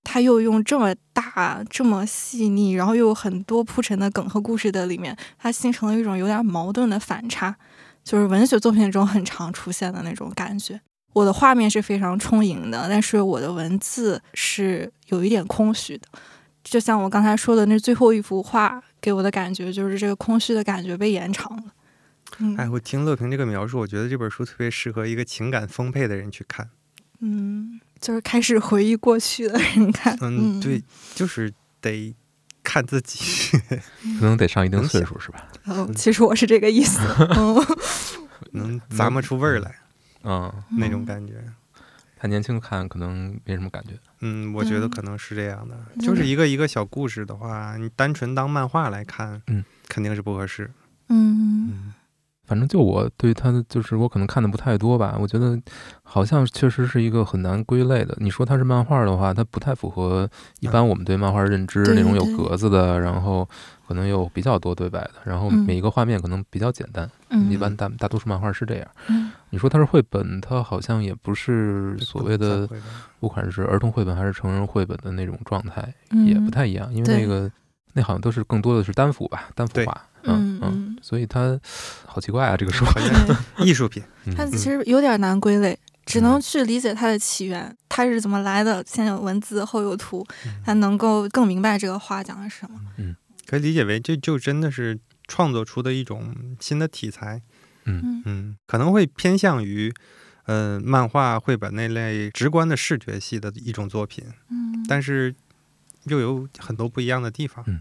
[0.02, 7.54] 他又用这么大、这么细腻，然后又有很多铺陈的梗和故事的里面，它形成了一种有点矛盾的反差。
[8.02, 10.80] 就是文学作品中很常出现的那种感觉。
[11.12, 16.08] 我的画面是非常充盈的，但是我的文字是有一点空虚的。
[16.64, 21.62] 就像我刚才说的，那最后一幅画给我的感觉就是这个空虚的感觉被延长了。
[22.38, 26.70] 嗯，哎，我听乐平这个描述，我觉得这本书特别适合一个情感丰沛的人去看。
[27.20, 30.16] 嗯，就是开始回忆过去的人看。
[30.20, 30.82] 嗯，对，
[31.14, 32.14] 就是得
[32.62, 33.18] 看自己，
[34.18, 35.46] 可能得上一定岁数是吧？
[35.66, 37.00] 哦，其实我是这个意思。
[37.36, 37.66] 嗯，
[38.52, 39.74] 能咂摸出味儿来，
[40.22, 41.34] 嗯，那种感觉。
[42.20, 43.92] 太年轻看可能没什么感觉。
[44.20, 45.74] 嗯，我觉得可能是这样的。
[46.02, 50.70] 就是一个一个小故事的话，你单纯当漫画来看，嗯，肯定是不合适。
[51.08, 51.94] 嗯，
[52.50, 55.16] 反正就我对他的，就是我可能看的不太多吧。
[55.20, 55.56] 我觉得
[56.02, 58.12] 好像确实是一个很难归类的。
[58.18, 63.48] 你说它是漫画的话，它不太符合一般我们对漫画认知那种有格子的，然后
[63.86, 67.08] 可能有比较多对白的，然后每一个画面可能比较简单。
[67.28, 68.86] 嗯，一般大大多数漫画是这样。
[69.06, 72.68] 嗯，你说它是绘本，它好像也不是所谓的，
[73.20, 75.94] 不管是儿童绘本还是成人绘本的那种状态，
[76.26, 76.92] 也不太一样。
[76.92, 77.48] 因为那个
[77.92, 80.06] 那好像都是更多的是单幅吧，单幅画。
[80.24, 81.58] 嗯嗯，所以它
[82.04, 82.84] 好奇怪啊，这个书
[83.64, 84.02] 艺术品，
[84.36, 90.26] 它其实有点难归类，只能去理解它的起源，它是怎么来的，先有文字后有图，
[90.62, 92.78] 才能够更明白这个画讲的是什么。
[92.98, 97.40] 嗯，可以理解为这就真的是创作出的一种新的题材。
[97.86, 99.90] 嗯嗯，可能会偏向于
[100.44, 104.26] 呃漫画、绘本那类直观的视觉系的一种作品。
[104.50, 105.34] 嗯，但是
[106.04, 107.64] 又有很多不一样的地方。
[107.66, 107.80] 嗯。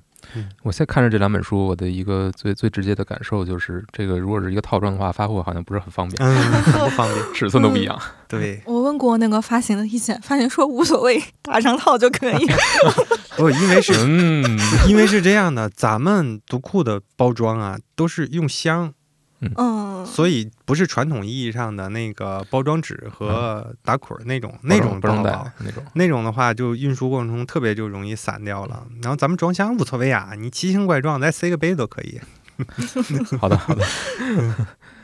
[0.63, 7.97] 我现在看着这两本书，我的一个最最直接的感受就是，这个如果是一个套装的话，发货好像不是很方便，嗯，不方便，尺寸都不一样。
[8.27, 12.45] 对，我问过那个发行的意见，发行说无所谓，打上套就可以。
[13.37, 14.43] 不，因为是，嗯，
[14.89, 18.93] 因为是这样的，咱们读库的包装啊，都是用箱。
[19.41, 28.85] 嗯，所以不是传统意义上的那个包装纸和打捆儿那种那种包装袋那种那种的话，就运输过程中特别就容易散掉了。
[29.01, 32.19] 然后咱们装箱无所谓啊，你奇形怪状再塞个杯都可以。
[33.39, 33.85] 好的好的，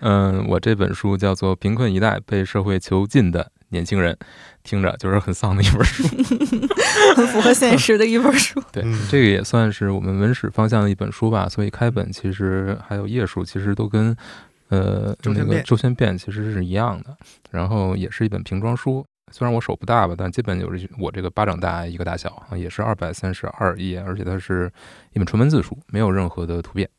[0.02, 4.13] 嗯，我这本书叫做《贫困一代被社会囚禁的年轻人》。
[4.63, 6.01] 听着就是很丧的一本书，
[7.15, 8.60] 很符合现实的一本书。
[8.71, 11.47] 对，这个也算是我们文史方向的一本书吧。
[11.47, 14.17] 所以开本其实还有页数，其实都跟
[14.69, 17.15] 呃那个周宣变其实是一样的。
[17.51, 24.71] 然后也是一本平装书，虽然我手不大吧，但基本就是我这个巴掌大一个大小，也是二百三十二页，而且它是
[25.13, 26.89] 一本纯文字书，没有任何的图片。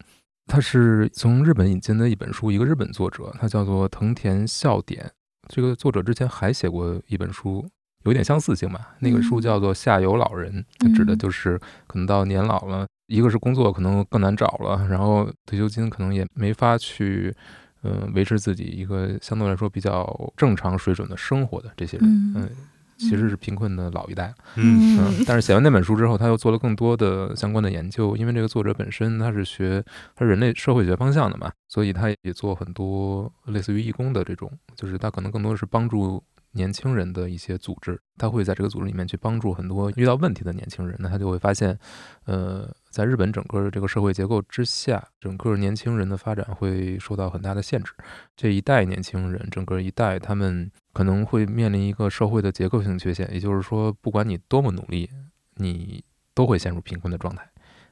[0.47, 5.11] 它是从日本引进的一本书，一个日本作者，他叫做藤田孝典。
[5.49, 7.67] 这个作者之前还写过一本书，
[8.05, 8.95] 有点相似性吧。
[9.01, 17.35] 那个书叫做《下游老人》，指的就是可能到年老了，一个是工作可能更难找了，然后退休金可能也没法去，
[17.83, 22.51] 嗯，维持自己一个相对来说比较正常水准的生活的这些人，嗯。
[22.97, 24.99] 其实是贫困的老一代，嗯。
[24.99, 36.23] 嗯，但是写完那本书之后，他又做了更多的相关的研究，因为这个作者本身他是学他人类社会学方向的嘛，所以他也做很多类似于义工的这种，就是他可能更多的是帮助
[36.57, 41.79] 年轻人的一些组织，他会在这个组织里面去帮助很多遇到问题的年轻人，那他就会发现，
[42.25, 47.93] 呃，在日本整个这个社会结构之下，整个年轻人的发展会受到很大的限制，
[48.35, 50.71] 这一代年轻人，整个一代他们。
[50.97, 55.11] 可能会面临一个社会的结构性缺陷，也就是说，不管你多么努力，
[55.57, 57.47] 你都会陷入贫困的状态，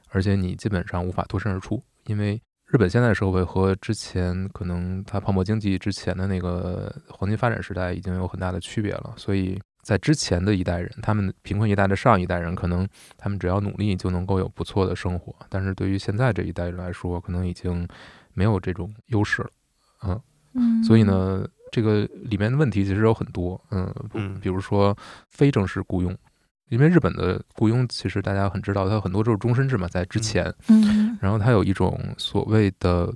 [0.09, 1.79] 而且你基本上无法脱身而出。
[2.07, 2.41] 因为
[2.75, 9.13] 日本现在的社会和之前可能它泡沫经济之前的那个黄金发展时代已经有很大的区别了。
[9.15, 15.33] 所以在之前的一代人，他们贫困一代的上一代人，可能他们只要努力就能够有不错的生活。
[15.47, 17.87] 但是对于现在这一代人来说，可能已经
[18.33, 19.49] 没有这种优势了。
[20.03, 20.21] 嗯
[20.55, 21.47] 嗯，所以呢。
[21.71, 24.95] 这个里面的问题其实有很多，嗯嗯，比如说
[25.29, 26.15] 非正式雇佣，
[26.69, 33.13] 因为日本的雇佣其实大家很知道，它有很多都是终身制嘛，在之前，嗯，然后它有一种所谓的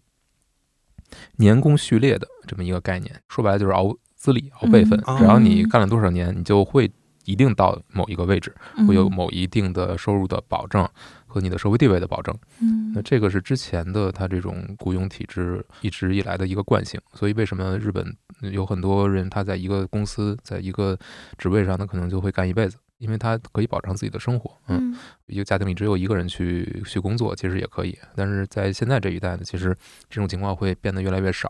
[1.38, 6.92] 年功序列的这么一个概念，说白了就是熬资历、熬辈分，只要你干了多少年，你就会
[7.26, 8.56] 一定到某一个位置，
[8.88, 10.88] 会有某一定的收入的保证。
[11.32, 18.04] 和你的社会地位的保证，嗯，那这个是之前的他这种雇佣体制一直以来的一个惯性，所以为什么日本
[18.52, 20.98] 有很多人他在一个公司在一个
[21.38, 24.96] 职位上，他可能就会干一辈子，因为他可以保障自己的生活，嗯，
[25.26, 29.76] 一个家庭里只有一个人去去工作，其实也可以，但是在现在这一代呢，其实
[30.10, 31.50] 这种情况会变得越来越少，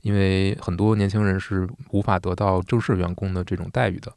[0.00, 4.12] 因为很多年轻人是无法得到正式员工的这种待遇的，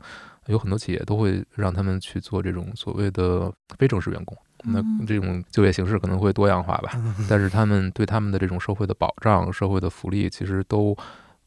[0.48, 4.38] 有很多企业都会让他们去做这种所谓的非正式员工。
[4.64, 6.92] 那嗯这种就业形式可能会多样化吧，
[7.28, 10.96] 但是他们对他们的这种社会的保障、社会的福利，其实都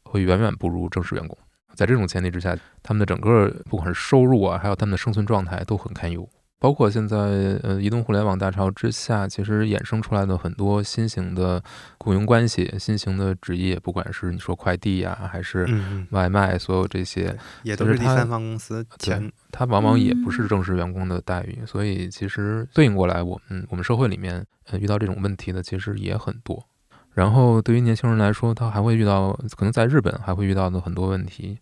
[0.03, 1.35] 会远远不如正式员工。
[1.75, 6.27] 在这种前提之下，他们的整个不管是收入啊，还有他们的生存状态都很堪忧。
[6.57, 7.17] 包括现在
[7.61, 11.61] 呃，移动互联网大潮之下，其实衍生出来的很多新型的
[11.99, 26.65] 雇佣关系、新型的职业，不管是你说快递呀、还是嗯，外卖，所有这些对，也都是第三方公司签，它往往也不嗯是正式员工的待遇，所以其实对应过来，我们我们社会里面呃遇到这种问题的其实也很多。
[27.15, 31.57] 然后对于年轻人来说，他还会遇到，可能在日本还会遇到的很多问题，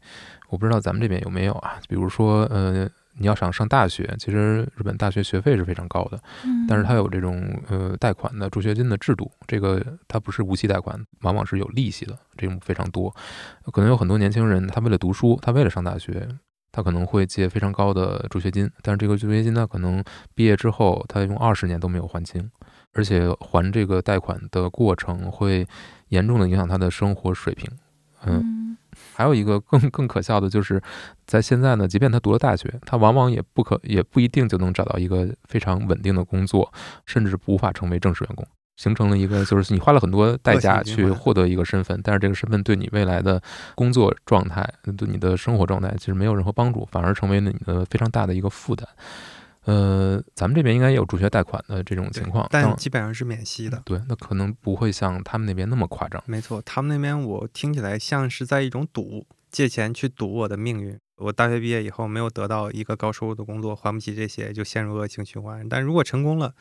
[0.50, 1.76] 我不知道咱们这边有没有啊？
[1.88, 2.90] 比如说，呃，
[3.20, 13.16] 你要想上大学，其实日本大学学费是非常高的，嗯但是它有这种呃贷款的助学金的制度，这个它不是无息贷款，往往是有利息的，这种非常多。
[13.72, 16.28] 可能有很多年轻人，他为了读书，他为了上大学，
[16.74, 20.04] 他可能会借非常高的助学金，但是这个助学金他，可能
[20.36, 22.52] 毕业之后他用二十年都没有还清，
[22.92, 25.66] 而且还这个贷款的过程会
[26.10, 27.70] 严重的影响他的生活水平。
[28.26, 28.78] 嗯，嗯
[29.14, 30.82] 还有一个更更可笑的就是，
[31.28, 36.74] 在现在呢，即便他读了大学，他往往也不可也不一定就能找到一个非常稳定的工作，
[37.06, 43.42] 甚至无法成为正式员工，形成了一个就是你花了很多代价去获得一个身份，但是这个身份对你未来的
[43.76, 44.68] 工作状态、
[44.98, 48.88] 对你的生活状态其实没有任何帮助，反而成为了你的非常大的一个负担。
[49.66, 53.82] 呃，咱们这边应该也有助学贷款的这种情况，但基本上是免息的。
[53.86, 56.22] 对，那可能不会像他们那边那么夸张。
[56.26, 61.00] 没错，他们那边我听起来像是在一种赌，借钱去赌我的命运。
[61.16, 65.66] 我大学毕业以后没有得到一个高收入的工作，还不起这些，就陷入恶性循环。
[65.70, 66.54] 但如果成功了，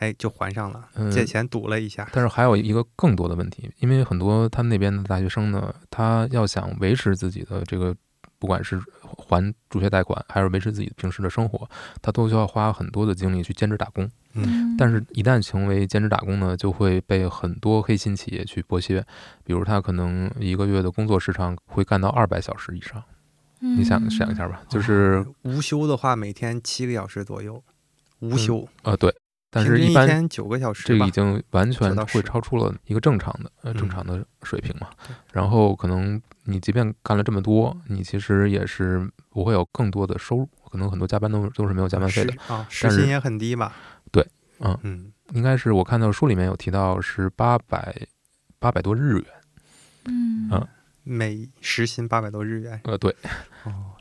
[0.00, 2.08] 哎，就还上了，嗯借钱赌了一下。
[2.12, 7.94] 但是还有一个更多的问题，因为很多他们那边的大学生呢，他要想维持自己的这个，
[8.38, 8.80] 不管是
[9.18, 11.68] 还助学贷款，还是维持自己平时的生活，
[12.00, 14.10] 他都需要花很多的精力去兼职打工。
[14.32, 19.04] 嗯，但是，一旦成为兼职打工呢，就会被很多黑心企业去剥削，
[19.44, 23.02] 比如他可能一个月的工作时长会干到二百小时以上。
[23.58, 27.62] 你想嗯想一下吧，就是无休的话，每天七个小时左右，
[28.20, 29.14] 无休，呃对，
[29.50, 31.10] 但是一般天九个小时这个已。
[31.10, 35.14] 经完全9到10会超出了一个正常的呃正嗯常的水平嘛对。
[35.32, 42.32] 然后可能你即便干了这么多，你其实也是不会有更多的收入，可能很多加班都都是没有加班费的
[42.68, 43.74] 时薪也很低吧？
[44.12, 44.26] 对
[44.60, 48.06] 嗯嗯，应该是我看到书里面有提到是八百
[48.58, 49.24] 八百多日元。
[50.06, 50.68] 嗯嗯
[51.02, 52.80] 每时薪八百多日元。
[52.84, 53.10] 呃，对，
[53.64, 53.92] 哦，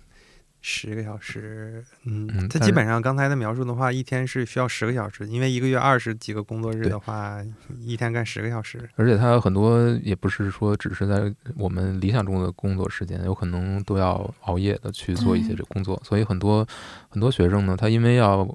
[0.61, 7.37] 十个小时，嗯，嗯但是它基本上刚才的描述的话，一天是需要十个小时，因为一个月二十几个工作日的话，
[7.79, 8.89] 一天干十个小时。
[8.95, 16.01] 而且他有很多也不是说只是在我们理想中的工作时间，有可能都要熬夜的去做一些这个工作。
[16.03, 16.67] 所以很多
[17.07, 18.47] 很多学生呢，他因为要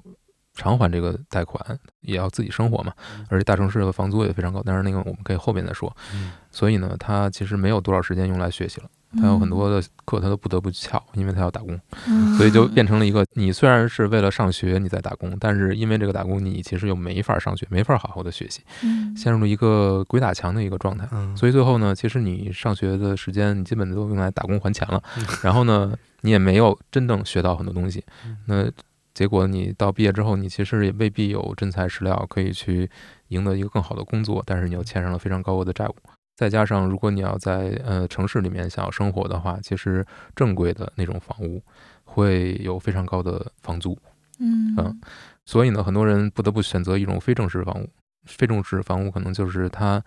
[0.53, 4.61] 偿还这个贷款，也要自己生活嘛嗯，而且大城市的房租也非常高。
[4.63, 5.93] 但是那个我们可以后面再说。
[6.13, 8.89] 嗯所以呢，他其实没有多少时间用来学习了，
[9.19, 21.07] 他有很多的课他都不得不去翘，因为他要打工，嗯，所以就变成了一个你虽然是为了上学你在打工，但是因为这个打工你其实又没法上学，没法好好的学习，嗯陷入了一个鬼打墙的一个状态。
[21.11, 28.37] 嗯，所以最后呢，其实你上学的时间你基本都用来打工还钱了嗯，然后呢，你也没有真正学到很多东西嗯。
[28.45, 28.69] 那
[29.13, 32.89] 结果你到毕业之后，你其实也未必有真材实料可以去
[33.29, 35.95] 赢得一个更好的工作，但是你又欠上了非常高额的债务。
[36.35, 40.05] 再加上，如果你要在呃城市里面想要生活的话，其实
[40.35, 41.63] 正规的那种房屋
[42.03, 43.97] 会有非常高的房租，
[44.39, 45.01] 嗯嗯
[45.45, 47.89] 所以呢，很多人不得不选择一种非正式房屋。
[48.25, 50.03] 非正式房屋可能就是它，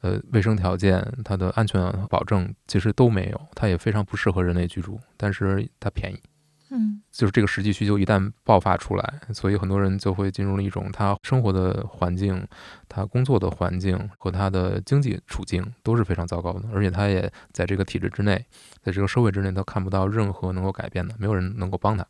[0.00, 6.20] 呃，卫生条件、它的安全保证其实都没有，它也非常不适合人类居住，但是它便宜。
[6.72, 7.02] 嗯。
[7.10, 12.46] 就是这个实际需求一旦爆发出来，所以很多人就会进入了一种他生活的环境、
[12.88, 18.44] 他工作的环境和他的经济处境都是非常糟糕的，而且他也在这个体制之内，
[18.82, 22.06] 在这个社会之内，他看不到任何能够改变的，没有人能够帮他。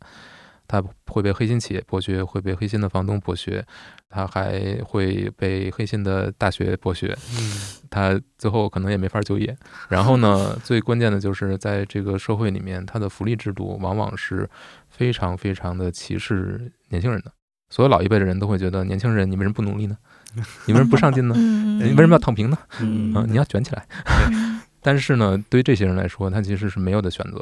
[0.69, 3.63] 他会被黑心企业剥削，会被黑心的房东剥削，
[4.09, 9.57] 他还会被黑心的大学剥削，嗯他最后可能也没法就业。
[9.89, 14.49] 然后呢，最关键的就是在这个社会里面，他的福利制度往往是
[14.89, 17.31] 非常非常的歧视年轻人的。
[17.71, 19.97] 所有老一辈的人都会觉得，年轻人你为什么不努力呢？
[20.67, 21.35] 你为什么不上进呢？
[21.37, 22.59] 嗯，你为什么要躺平呢？
[22.81, 23.87] 嗯啊，你要卷起来。
[24.31, 27.39] 嗯 但是呢，对于这些人来说，他其实是没有的选择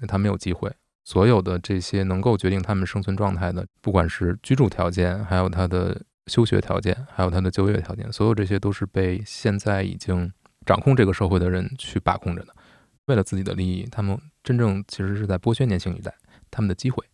[0.00, 0.68] 的，他没有机会。
[1.04, 10.32] 所有的这些能够决定他们生存状态的，不管是居住条件，还有他的休学条件，还有他的就业条件，所有这些都是被现在已经
[10.64, 12.54] 掌控这个社会的人去把控着的。
[13.06, 16.14] 为了自己的利益，他们真正其实是在剥削年轻一代
[16.50, 17.04] 他们的机会、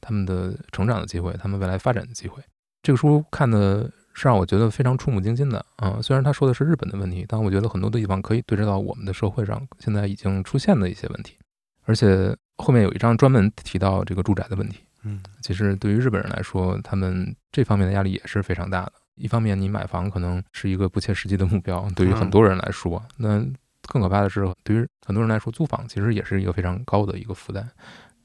[0.00, 2.42] 他们的成长的机会、他们未来发展的机会。
[2.82, 6.00] 这个书看的是让我觉得非常触目惊心的啊。
[6.02, 11.38] 虽然他说的是日本的问题，但我觉得很多的地方可以对照到我们的社会上现在已经出现的一些问题。
[11.84, 14.83] 而且后面有一章专门提到这个住宅的问题。
[15.04, 18.92] 嗯，其实对于日本人来说，他们这方面的压力也是非常大的。
[19.16, 23.38] 一方面，你买房可能是一个不切实际的目标，对于很多人来说，那
[23.86, 27.70] 更可怕的是，对于很多人来说，租房其实也是一个非常高的一个负担。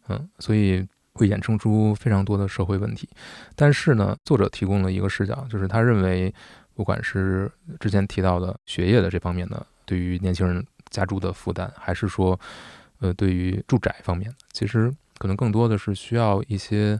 [0.08, 3.08] 嗯，所以会衍生出非常多的社会问题。
[3.56, 6.34] 但是呢，作者提供了一个视角，就是他认为，
[6.74, 12.40] 不管是之前提到的学业的这方面的，对于年轻人加住的负担，还是说，
[13.00, 14.92] 呃，对于住宅方面，其实。
[15.20, 17.00] 可能更多的是需要一些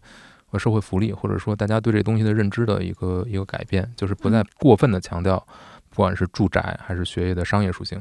[0.52, 5.40] 呃社会福利，或者说大家对这东西的认知的一个一个改变，就是不再过分的强调，
[5.90, 8.00] 不管是住宅还是学业的商业属性，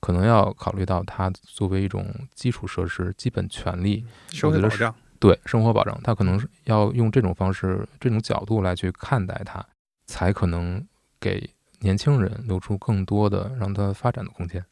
[0.00, 9.64] 可能要考虑到它作为一种基础设施、基本权利、社会保障，对生活保障，它可能是要用这种方式、这种角度来去看待它，
[10.06, 10.86] 才可能
[11.18, 11.48] 给
[11.80, 14.62] 年轻人留出更多的让他发展的空间。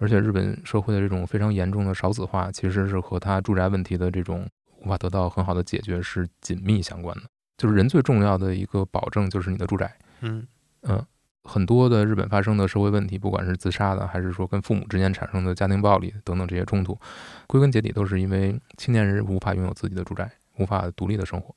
[0.00, 4.48] 而且日本社会的这种非常严重的少子化，其实是和他住宅问题的这种
[4.82, 7.22] 无法得到很好的解决是紧密相关的。
[7.58, 9.94] 就是人最重要的一个保证就是你的住宅。
[10.22, 10.46] 嗯
[10.80, 11.04] 嗯，
[11.44, 16.98] 很多的日本发生的社会问题，不管是自杀的，还是说跟父母之间产生的家庭暴力等等这些冲突，
[17.46, 21.54] 归根结底都是因为青年人无法拥有自己的住宅，无法独立的生活。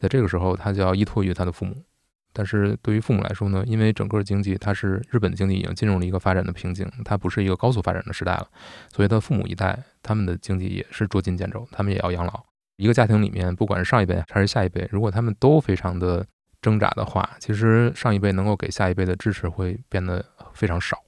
[0.00, 1.76] 在这个时候，他就要依托于他的父母。
[2.34, 8.46] 但是对于父母来说呢，因为整个经济它是日本经济已经进入了一个发展的瓶颈，它不是一个高速发展的时代了，
[8.92, 12.44] 所以他父母一代他们的经济也是捉襟见肘，他们也要养老。
[12.76, 16.26] 一个家庭里面，不管是上一辈还是下一辈，如果他们都非常的
[16.60, 20.98] 挣扎的话，其实上一辈能够给下一辈的支持会变得非常少。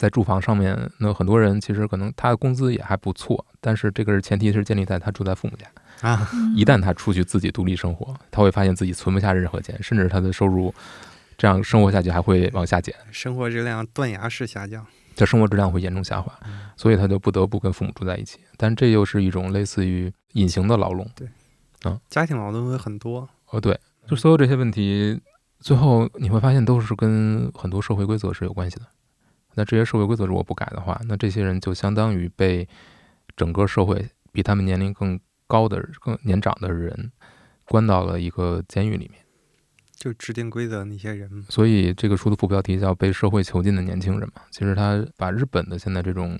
[0.00, 5.66] 在住房上面，那很多人其实可能他的工资也还不错，但是这个是前提是建立在他住在父母家。
[6.08, 6.26] 啊，
[6.56, 10.74] 一旦他出去自己独立生活，他会发现自己存不下任何钱，甚至他的收入
[11.36, 16.32] 这样生活下去还会往下减，生活质量断崖式下降，就生活质量会严重下滑，
[16.78, 18.38] 所以他就不得不跟父母住在一起。
[18.56, 21.28] 但这又是一种类似于隐形的牢笼，对，
[21.82, 23.28] 啊，家庭矛盾会很多。
[23.50, 23.78] 哦，对，
[24.08, 25.20] 就所有这些问题，
[25.60, 28.86] 最后你会发现都是跟很多社会规则是有关系的。
[29.54, 32.68] 那这些社会规则如果不改的话，那这些人就相当于被
[33.36, 35.18] 整个社会比他们年龄更。
[35.50, 37.10] 高的更年长的人
[37.64, 39.20] 关到了一个监狱里面，
[39.96, 41.42] 就制定规则那些人。
[41.48, 44.42] 所以这个书的副标题叫“被社会囚禁的年轻人”嘛。
[44.52, 46.38] 其实他把日本的现在这种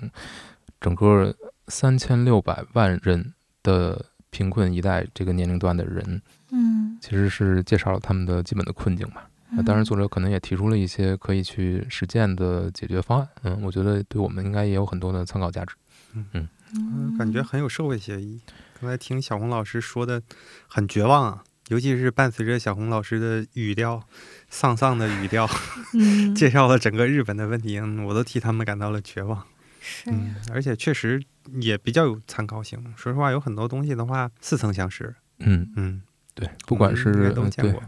[0.81, 1.35] 整个
[1.67, 3.35] 三千六百万人
[3.65, 4.01] 的
[4.31, 9.29] 贫困一代这个年龄段的人，嗯，其实是介绍了他们的基本的困境吧。
[9.53, 13.29] 那当然，作者可能也提出了一些可以去实践的解决方案。
[13.43, 15.75] 嗯，我觉得对我们应该也有很多的参考价值。
[16.15, 18.41] 嗯嗯，感觉很有社会协议。
[18.81, 20.23] 刚才听小红老师说的
[20.69, 24.03] 很绝望啊，尤其是伴随着小红老师的语调，
[24.49, 25.49] 丧丧的语调，
[26.35, 29.45] 介绍了整个日本的问题，我都替他们感到了绝望。
[29.81, 30.11] 是，
[30.53, 31.21] 而且确实
[31.61, 32.79] 也比较有参考性。
[32.97, 35.15] 说实话，有很多东西的话似曾相识。
[35.39, 36.03] 嗯嗯，
[36.35, 37.83] 对，不管是都见过。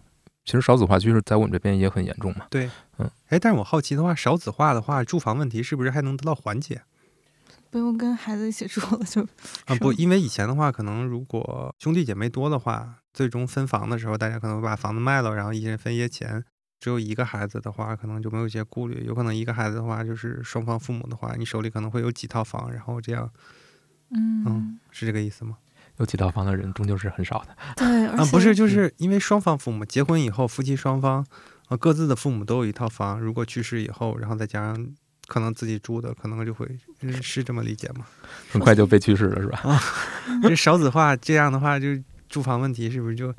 [0.44, 2.46] 其实少子化趋势在我们这边也很严重嘛。
[2.50, 6.82] 对，嗯，哎，但是我好奇的话，少子化的话，住房问题是不是还能得到缓解？
[7.70, 9.22] 不用跟孩子一起住了，就
[9.66, 16.44] 啊不，因为以前的话，可能如果兄弟姐妹多的话，最终分房的时候，大家可能会把房子卖了，然后一人分一些钱。
[16.80, 19.04] 只有一个孩子的话，可能就没有一些顾虑。
[19.06, 23.30] 有可能一个孩子的话，就是双方父母的话，你手里可能会有几套房，然后这样，
[24.10, 25.58] 嗯，是这个意思吗？
[25.98, 27.56] 有几套房的人终究是很少的。
[27.76, 31.26] 对，啊，不是，就是因为双方父母结婚以后，夫妻双方
[31.68, 34.86] 啊各自的父母都有一套房，如果去世以后，然后再加上。
[35.28, 36.68] 可能自己住的，可能就会
[37.22, 38.04] 是这么理解吗？
[38.50, 39.60] 很快就被去世了，是吧？
[39.64, 39.80] 啊，
[40.42, 41.86] 这少子化这样的话，就
[42.28, 43.32] 住房问题是不是就？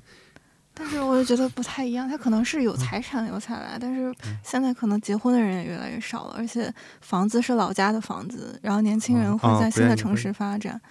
[0.73, 10.73] 但是我就觉得不太一样，他可能是有财产留下来，但是现在可能结婚的人也越来越少了，而且房子是老家的房子，然后年轻人会在新的城市发展。
[10.73, 10.89] 嗯，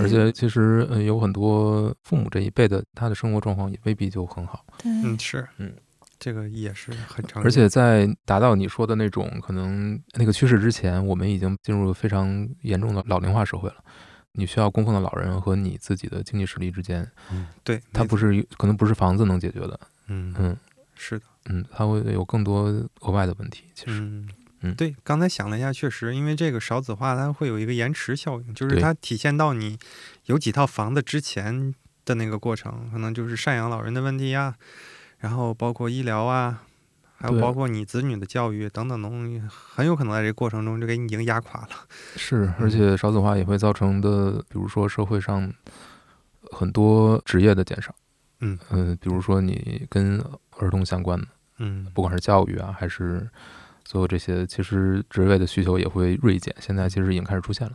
[0.00, 4.64] 而且其实有很多父母这一辈的，他的生活状况也未必就很好。
[4.84, 5.72] 嗯，是，嗯。
[6.20, 13.76] 这个也是很常见，而且在达到你说的那种可能那个趋势之前，我们已经进入了非常严重的老龄化社会了。
[14.32, 19.78] 你需要供奉的老人和你自己的经济实力之间，嗯，对，它不是可能不是房子能解决的，
[20.08, 20.56] 嗯嗯，
[20.96, 22.64] 是的，嗯，它会有更多
[23.02, 23.66] 额外的问题。
[23.72, 24.28] 其实，嗯，
[24.76, 29.78] 对，刚才想了一下，确实，因为这个少子化，它会有一个延迟效应，就是它体现到你
[30.26, 34.54] 有几套房子之前的那个过程，可能就是赡养老人的问题呀。
[35.18, 36.62] 然后包括医疗啊，
[37.16, 41.68] 还有包括你子女的教育等等东西，很有可能在这个过程中就给你已经压垮了。
[42.14, 45.52] 是，而且少子化也会造成的，比如说社会上
[46.52, 47.92] 很多职业的减少，
[48.40, 50.24] 嗯嗯、比如说你跟
[50.58, 51.26] 儿童相关的，
[51.58, 53.28] 嗯不管是教育啊，还是
[53.90, 56.54] 所有这些，其实职位的需求也会锐减。
[56.60, 57.72] 现在其实已经开始出现了，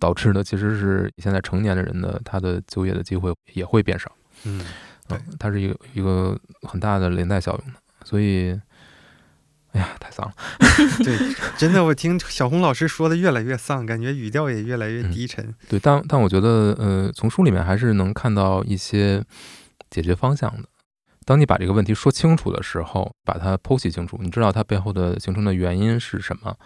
[0.00, 4.10] 导致的其实是现在成年的人的他的就业的机会也会变少。
[4.42, 4.60] 嗯，
[5.38, 8.58] 它是一个一个很大的连带效应的，所以，
[9.70, 10.34] 哎呀，太丧了。
[11.04, 11.16] 对，
[11.56, 15.54] 真的，我听小红老师说的越来越丧，感觉语调也越来越低沉。
[15.68, 19.22] 对，但但我觉得，呃，从书里面还是能看到一些
[19.90, 20.68] 解决方向的。
[21.24, 26.56] 当你把这个问题说清楚的时候，把它剖析清楚，你知道它背后的形成的原因是什么，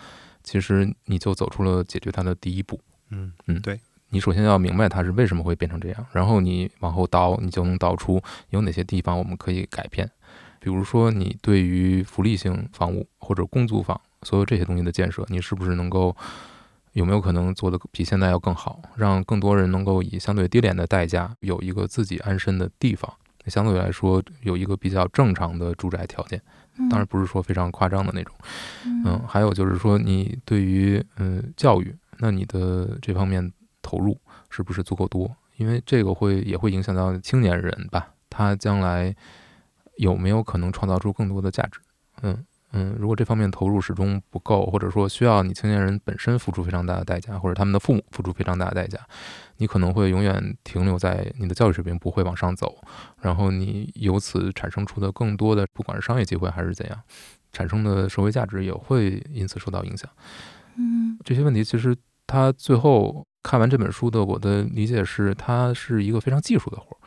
[0.43, 2.81] 其实你就走出了解决它的第一步。
[3.11, 3.81] 嗯嗯，对
[4.11, 10.11] 你首先要明白它是为什么会变成这样，然后你往后倒，你就能倒出有哪些地方我们可以改变。
[10.59, 16.17] 比如说，你对于福利性房屋或者公租房，所有这些东西的建设，你是不是能够
[16.93, 23.13] 有没有可能做得比现在要更好，让更多人能够以相对低廉的代价有一个自己安身的地方，
[23.51, 26.40] 相对来说有一个比较正常的住宅条件。
[26.78, 28.34] 嗯当然不是说非常夸张的那种。
[28.84, 34.20] 嗯，嗯还有就是说，你对于嗯教育，那你的这方面投入
[34.51, 35.34] 是不是足够多？
[35.57, 39.16] 因为这个会也会影响到青年人吧，他将来
[39.97, 41.80] 有没有可能创造出更多的价值？
[42.20, 48.99] 嗯嗯，如果这方面投入始终不够，或者说需要你青年人本身付出非常大的代价，或者他们的父母付出非常大的代价，
[49.59, 52.77] 你可能会永远停留在你的教育水平不会往上走，
[53.23, 57.01] 然后你由此产生出的更多的，不管是商业机会还是怎样，
[57.53, 60.11] 产生的社会价值也会因此受到影响。
[60.77, 61.97] 嗯这些问题其实
[62.27, 66.99] 他最后看完这本书的我的理解是，它是一个非常技术的活儿，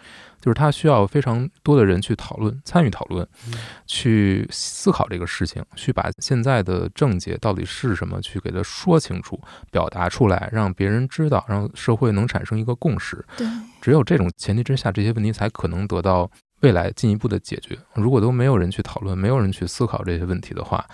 [0.41, 3.53] 就是它需要非常多的人去讨论、参与讨论，嗯
[3.85, 9.39] 去思考这个事情，去把现在的症结到底是什么，去给它说清楚、
[9.71, 13.25] 表达出来，让别人知道，让社会能产生一个共识。
[13.35, 13.47] 对，
[13.81, 16.29] 只有这种前提之下，这些问题才可能得到
[16.61, 17.77] 未来进一步的解决。
[17.93, 20.85] 如果都没有人去讨论，没有人去思考这些问题的话，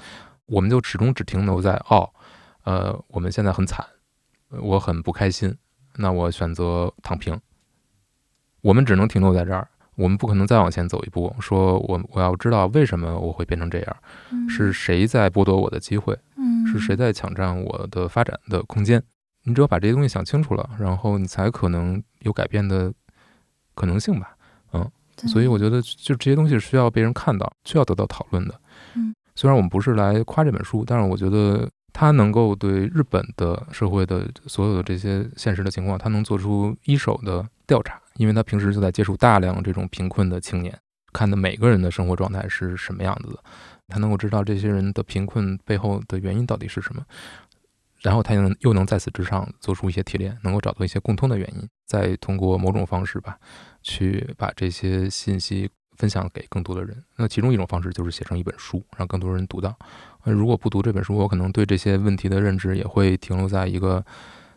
[0.47, 2.09] 我们就始终只停留在哦，
[2.63, 3.85] 呃，我们现在很惨，
[4.49, 5.55] 呃我很不开心，
[5.95, 7.39] 那我选择躺平。
[8.65, 13.97] 我们只能停留在这儿，我们不可能再往前走一步，说我我要知道为什么我会变成这样，
[14.31, 18.99] 嗯是谁在剥夺我的机会，嗯是谁在抢占我的发展的空间？
[19.43, 22.91] 你只有把这些东西想清楚了，然后你才可能有改变的
[23.75, 24.35] 可能性吧。
[24.73, 24.89] 嗯
[25.27, 28.59] 所以我觉得，就这些东西是需要被人看到，需要得到讨论的。
[28.95, 40.77] 嗯，虽然我们不是来夸这本书，但是我觉得它能够对日本的社会的所有的这些现实的情况，它能做出一手的调查，因为他平时就在接触大量这种贫困的青年，
[41.13, 43.43] 看的每个人的生活状态是什么样子的，
[43.87, 47.03] 他能够知道这些人的贫困背后的原因到底是什么。
[48.01, 53.35] 然后他又能又能在此之上做出一些提炼，能够找到一些共通的原因，再通过某种方式吧，
[53.81, 57.03] 去把这些信息分享给更多的人。
[57.15, 59.75] 那其中一种方式就是写成一本书，让更多人读到。
[60.23, 64.05] 呃如果不读这本书，我可能对这些问题的认知也会停留在一个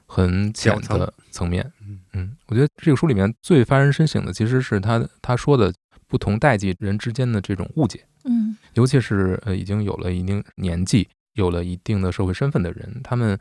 [0.08, 1.70] 很浅的层面。
[1.86, 5.72] 嗯嗯，我觉得这个书里面最发人深省的，其实是他他说的
[6.08, 8.04] 不同代际人之间的这种误解。
[8.24, 13.38] 嗯尤其是呃已经有了一定年纪、有了一定的社会身份的人，他们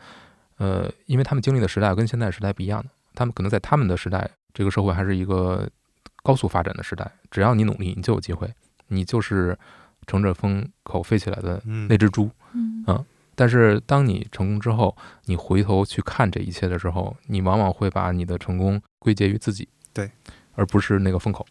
[0.58, 5.68] 呃，因为他们经历的时代跟现在时代不一样的，他们可能在他们的时代，这个社会还是一个
[6.24, 8.52] 高速发展的时代，只要你努力，你就有机会，
[8.88, 9.58] 你就是
[10.08, 12.30] 乘着风口飞起来的嗯那只猪。
[12.54, 13.06] 嗯啊
[13.38, 20.10] 但是当你成功之后，你回头去看这一切的时候，你往往会把你的成功归结于自己，对，
[20.56, 21.46] 而不是那个风口。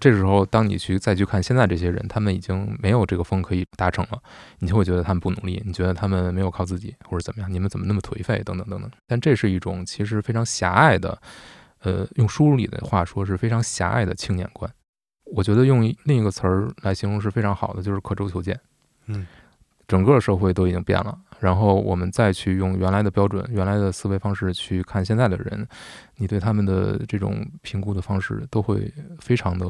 [0.00, 4.18] 这时候当你去再去看现在这些人，他们已经没有这个风可以达成了，
[4.58, 8.90] 你就会觉得他们不努力，你觉得他们没有靠自己或者怎么样，你们怎么那么颓废等等等等。
[9.06, 11.20] 但这是一种其实非常狭隘的，
[11.80, 14.70] 呃，用书里的话说是非常狭隘的青年观。
[15.24, 18.58] 我觉得用另一个词儿来形容是非常好的，就是刻舟求剑。
[19.06, 19.26] 嗯，
[19.86, 25.66] 整个社会都已经变了，然后我们再去用原来的标准、原来的思维方式去看现在的人，
[26.16, 29.66] 你对他们的这种评估的方式都会非常的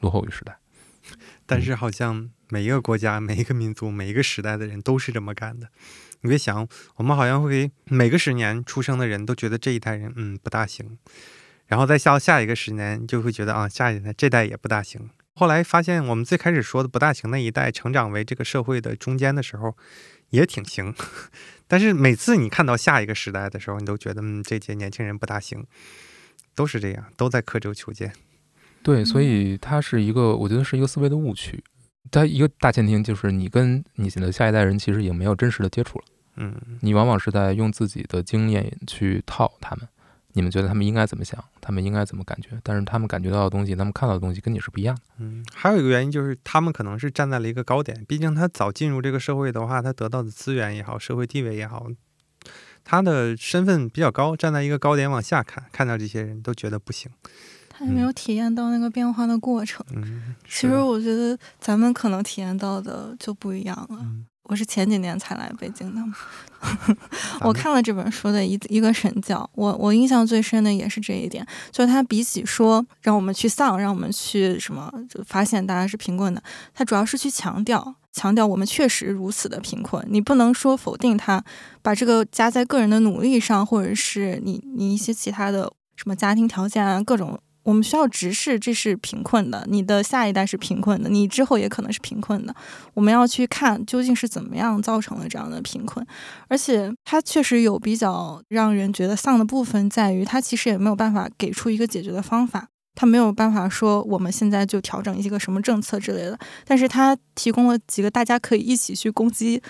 [0.00, 0.56] 落后于时代。
[1.46, 5.68] 但是好像每一个国家、每一个民族、每一个时代的人都是这么干的。
[6.22, 10.98] 你别想，我们好像会每个十年出生的人都觉得这一代人嗯不大行，
[11.66, 15.10] 然后再下下一个十年就会觉得啊下一代这代也不大行。
[15.38, 19.76] 后来发现我们最开始说的不大行那一代成长为这个社会的中间的时候，
[20.30, 20.94] 也挺行。
[21.68, 25.66] 但是每次你看到下一个时代的时候，你都觉得嗯这届年轻人不大行，
[26.54, 28.14] 都是这样，都在刻舟求剑。
[28.82, 31.62] 对，所以它是一个，我觉得是一个思维的误区。
[32.10, 36.04] 它一个大前提就是你跟你的下一代人其实已经没有真实的接触了，
[36.36, 39.86] 嗯你往往是在用自己的经验去套他们，
[40.36, 45.02] 你们觉得他们应该怎么想，他们应该怎么感觉，但是他们感觉到的东西，他们看到的东西跟你是不一样的。
[45.18, 51.86] 嗯，还有一个原因就是他们可能是站在了一个高点，毕竟他早进入这个社会的话，他得到的资源也好，社会地位也好，
[52.84, 57.10] 他的身份比较高，站在一个高点往下看，看到这些人都觉得不行。
[57.70, 59.84] 他也没有体验到那个变化的过程。
[59.94, 63.98] 嗯，其实我觉得咱们可能体验到的就不一样了。
[64.02, 66.14] 嗯我是前几年才来北京的嘛，
[67.42, 76.42] 我看了这本书的一一个神教，我我印象最深的也是这一点，就是他比起说让我们去丧，让我们去什么，就发现大家是贫困的，
[76.72, 81.44] 他主要是去强调强调我们确实如此的贫困，你不能说否定他，
[81.82, 87.38] 把这个加在个人的努力上，或者是你你一些其他的什么家庭条件啊，各种。
[87.66, 92.54] 我们需要直视这是贫困的，你的下一代是贫困的，你之后也可能是贫困的。
[92.94, 96.06] 我们要去看究竟是怎么样造成了这样的贫困，
[96.46, 109.60] 而且它确实有比较让人觉得丧的部分，在于它其实也没有办法给出一个解决的方法，它没有办法说我们现在就调整一个什么政策之类的，但是它提供了几个大家可以一起去攻击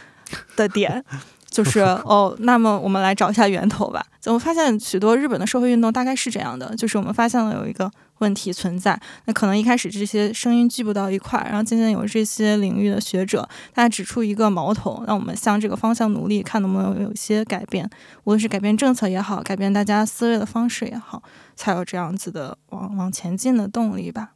[0.55, 1.03] 的点。
[1.49, 4.05] 就是 哦，那么我们来找一下源头吧。
[4.27, 7.89] 我们发现许多日本的社会运动大概是这样的，就是我们发现了有一个
[8.19, 17.89] 问题存在，那可能一开始这些声音聚不到一块儿，然后渐渐有这些领域的学者，大家指出一个矛头，让我们向这个方向努力，看能不能有一些改变，
[18.25, 21.23] 无论是改变政策也好，改变大家思维的方式也好，
[21.55, 24.31] 才有这样子的往往前进的动力吧。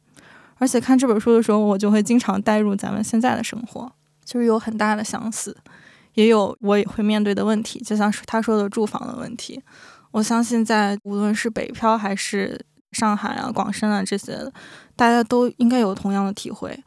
[0.57, 3.91] 而且看这本书的时候，我就会经常带入咱们现在的生活，
[4.23, 5.57] 就是有很大的相似。
[6.13, 9.61] 也有我也会面对的问题，就像是他说的住房的问题。
[10.11, 12.59] 我相信在无论是北漂还是
[12.91, 14.37] 上海啊、广深啊这些，
[14.95, 16.77] 大家都应该有同样的体会。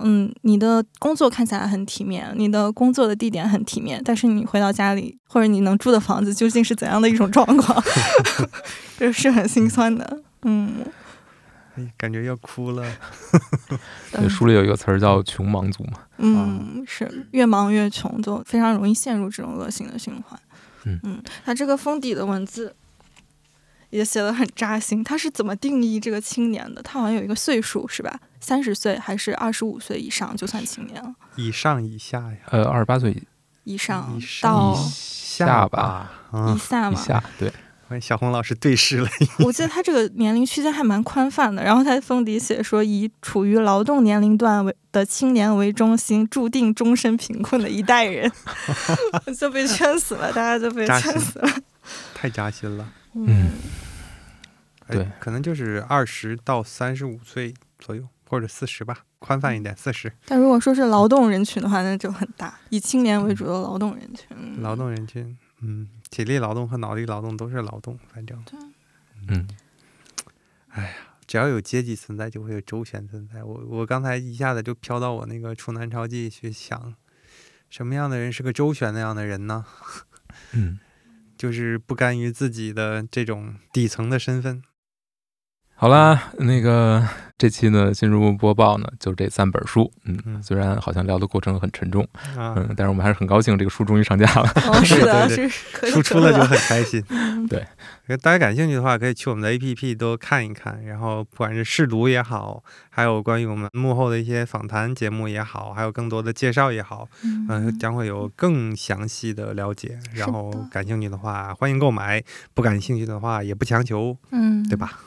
[0.00, 7.82] 嗯，你的工作看起来很体面，你的工作的地点很体面，但是你回到家里或者你能住的房子究竟是怎样的一种状况，
[8.96, 10.20] 这是很心酸的。
[10.42, 10.92] 嗯，哎，
[11.96, 12.84] 感觉要哭了。
[14.12, 16.00] 对，书里有一个词儿叫“穷忙族”嘛。
[16.18, 20.38] 嗯，是越忙越穷，就非常容易陷入这种恶性的循环。
[20.84, 22.74] 嗯嗯，他这个封底的文字
[23.90, 25.02] 也写的很扎心。
[25.02, 26.82] 他是怎么定义这个青年的？
[26.82, 28.18] 他好像有一个岁数是吧？
[28.40, 31.14] 三十岁还是二十五岁以上就算青年了？
[31.36, 33.22] 以上以下呀，呃，二十八岁
[33.64, 36.98] 以上到以下吧，以啊，下嘛？
[36.98, 37.52] 以下对，
[37.88, 39.08] 跟小红老师对视了。
[39.40, 41.62] 我记得他这个年龄区间还蛮宽泛的。
[41.62, 48.30] 然后他封底写说，以处于劳动年龄段为的青年为中心，注定终身贫困的一代人，
[49.38, 51.48] 就被圈死了，大家就被圈死了。
[52.14, 52.92] 太扎心了。
[53.14, 53.50] 嗯
[54.86, 60.10] 哎对可能就是二十到三十五岁左右，或者四十吧，宽泛一点，四十。
[60.24, 64.62] 但如果说是劳动人群的话，那就很大，以青年为主的劳动人群。
[64.62, 68.42] 劳动人群，嗯，体力劳动和脑力劳动都是劳动，反正
[69.28, 69.46] 嗯，
[71.26, 73.42] 只要有阶级存在，就会有周旋存在。
[73.44, 76.94] 我我刚才一下子就飘到我那个《楚南朝记》去想，
[77.68, 79.64] 什么样的人是个周旋那样的人呢？
[80.52, 80.78] 嗯，
[81.36, 84.62] 就是不甘于自己的这种底层的身份。
[85.80, 87.06] 好啦，那个
[87.38, 92.02] 这期呢新书播报呢就这三本书，嗯，嗯虽然好像聊的过程很沉重，
[92.36, 94.52] 啊，嗯，但是我们还是很高兴这个书终于上架了。
[94.66, 95.48] 哦， 是的，
[95.88, 97.00] 输出了就很开心。
[97.48, 97.64] 对，
[98.16, 102.60] 大家感兴趣的话，可以去我们的 APP 都看一看，然后不管是试读也好，
[102.90, 109.96] 还有关于我们幕后的一些访谈节目也好，还有更多的介绍也好，嗯、嗯，将会有更详细的了解。
[110.12, 112.20] 然后感兴趣的话，欢迎购买；
[112.52, 114.76] 不感兴趣的话，也不强求，嗯，对？
[114.76, 114.98] 吧？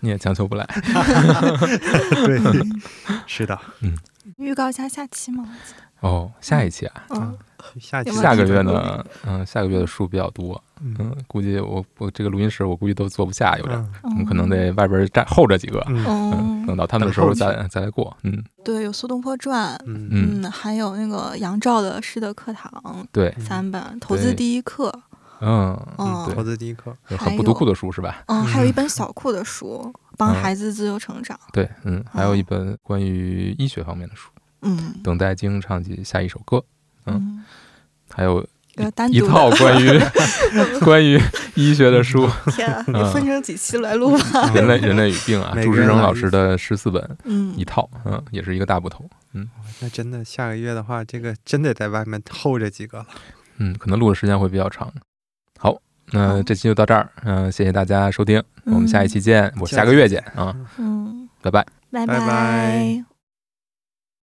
[0.00, 0.66] 你也强求不来。
[2.26, 2.40] 对，
[3.26, 3.58] 是的。
[3.80, 3.96] 嗯。
[4.36, 5.46] 预告一下下期吗？
[6.00, 7.36] 哦，下一期啊，嗯，
[7.78, 10.96] 下下个月呢，嗯，下个月的书比较多，嗯。
[10.98, 14.10] 嗯，估计我我这个录音室我估计都坐不下，有点，嗯。
[14.10, 16.64] 我们可能得外边站候着几个，嗯。
[16.66, 18.42] 等到他们的时候再再来过，嗯。
[18.64, 24.90] 对，有《苏东坡传》，嗯嗯，嗯，还有那个杨照的《诗的课堂对，》三本，《投资第一课》，
[25.40, 25.78] 嗯，
[26.34, 28.22] 投，资第一课，有很不读库的书是吧？
[28.26, 31.38] 嗯，还有一本小库的书，帮嗯孩子自由成长。
[31.52, 34.30] 对，嗯，还有一本关于医学方面的书，
[34.62, 36.62] 嗯等待精英唱起下一首歌，
[37.06, 37.44] 嗯嗯，
[38.10, 40.00] 还有一个单独的一套 关于
[40.84, 41.20] 关于
[41.54, 44.48] 医学的书， 天你分成几期来录吧？
[44.54, 49.48] 《人类人类与病》啊，朱时生老师的十四本嗯一，套，嗯，也是一个大部头，嗯
[49.80, 53.06] 那真的下个月的话，这个真得在外面候着几个了。
[53.56, 54.92] 嗯，可能录的时间会比较长。
[56.12, 56.42] 好，那好。
[56.42, 61.50] 这期就到这儿，嗯，谢谢大家收听，我们下一期嗯见，我下个月见啊，嗯，拜。
[61.50, 61.64] 拜。
[61.90, 62.06] 拜。
[62.06, 63.04] 拜拜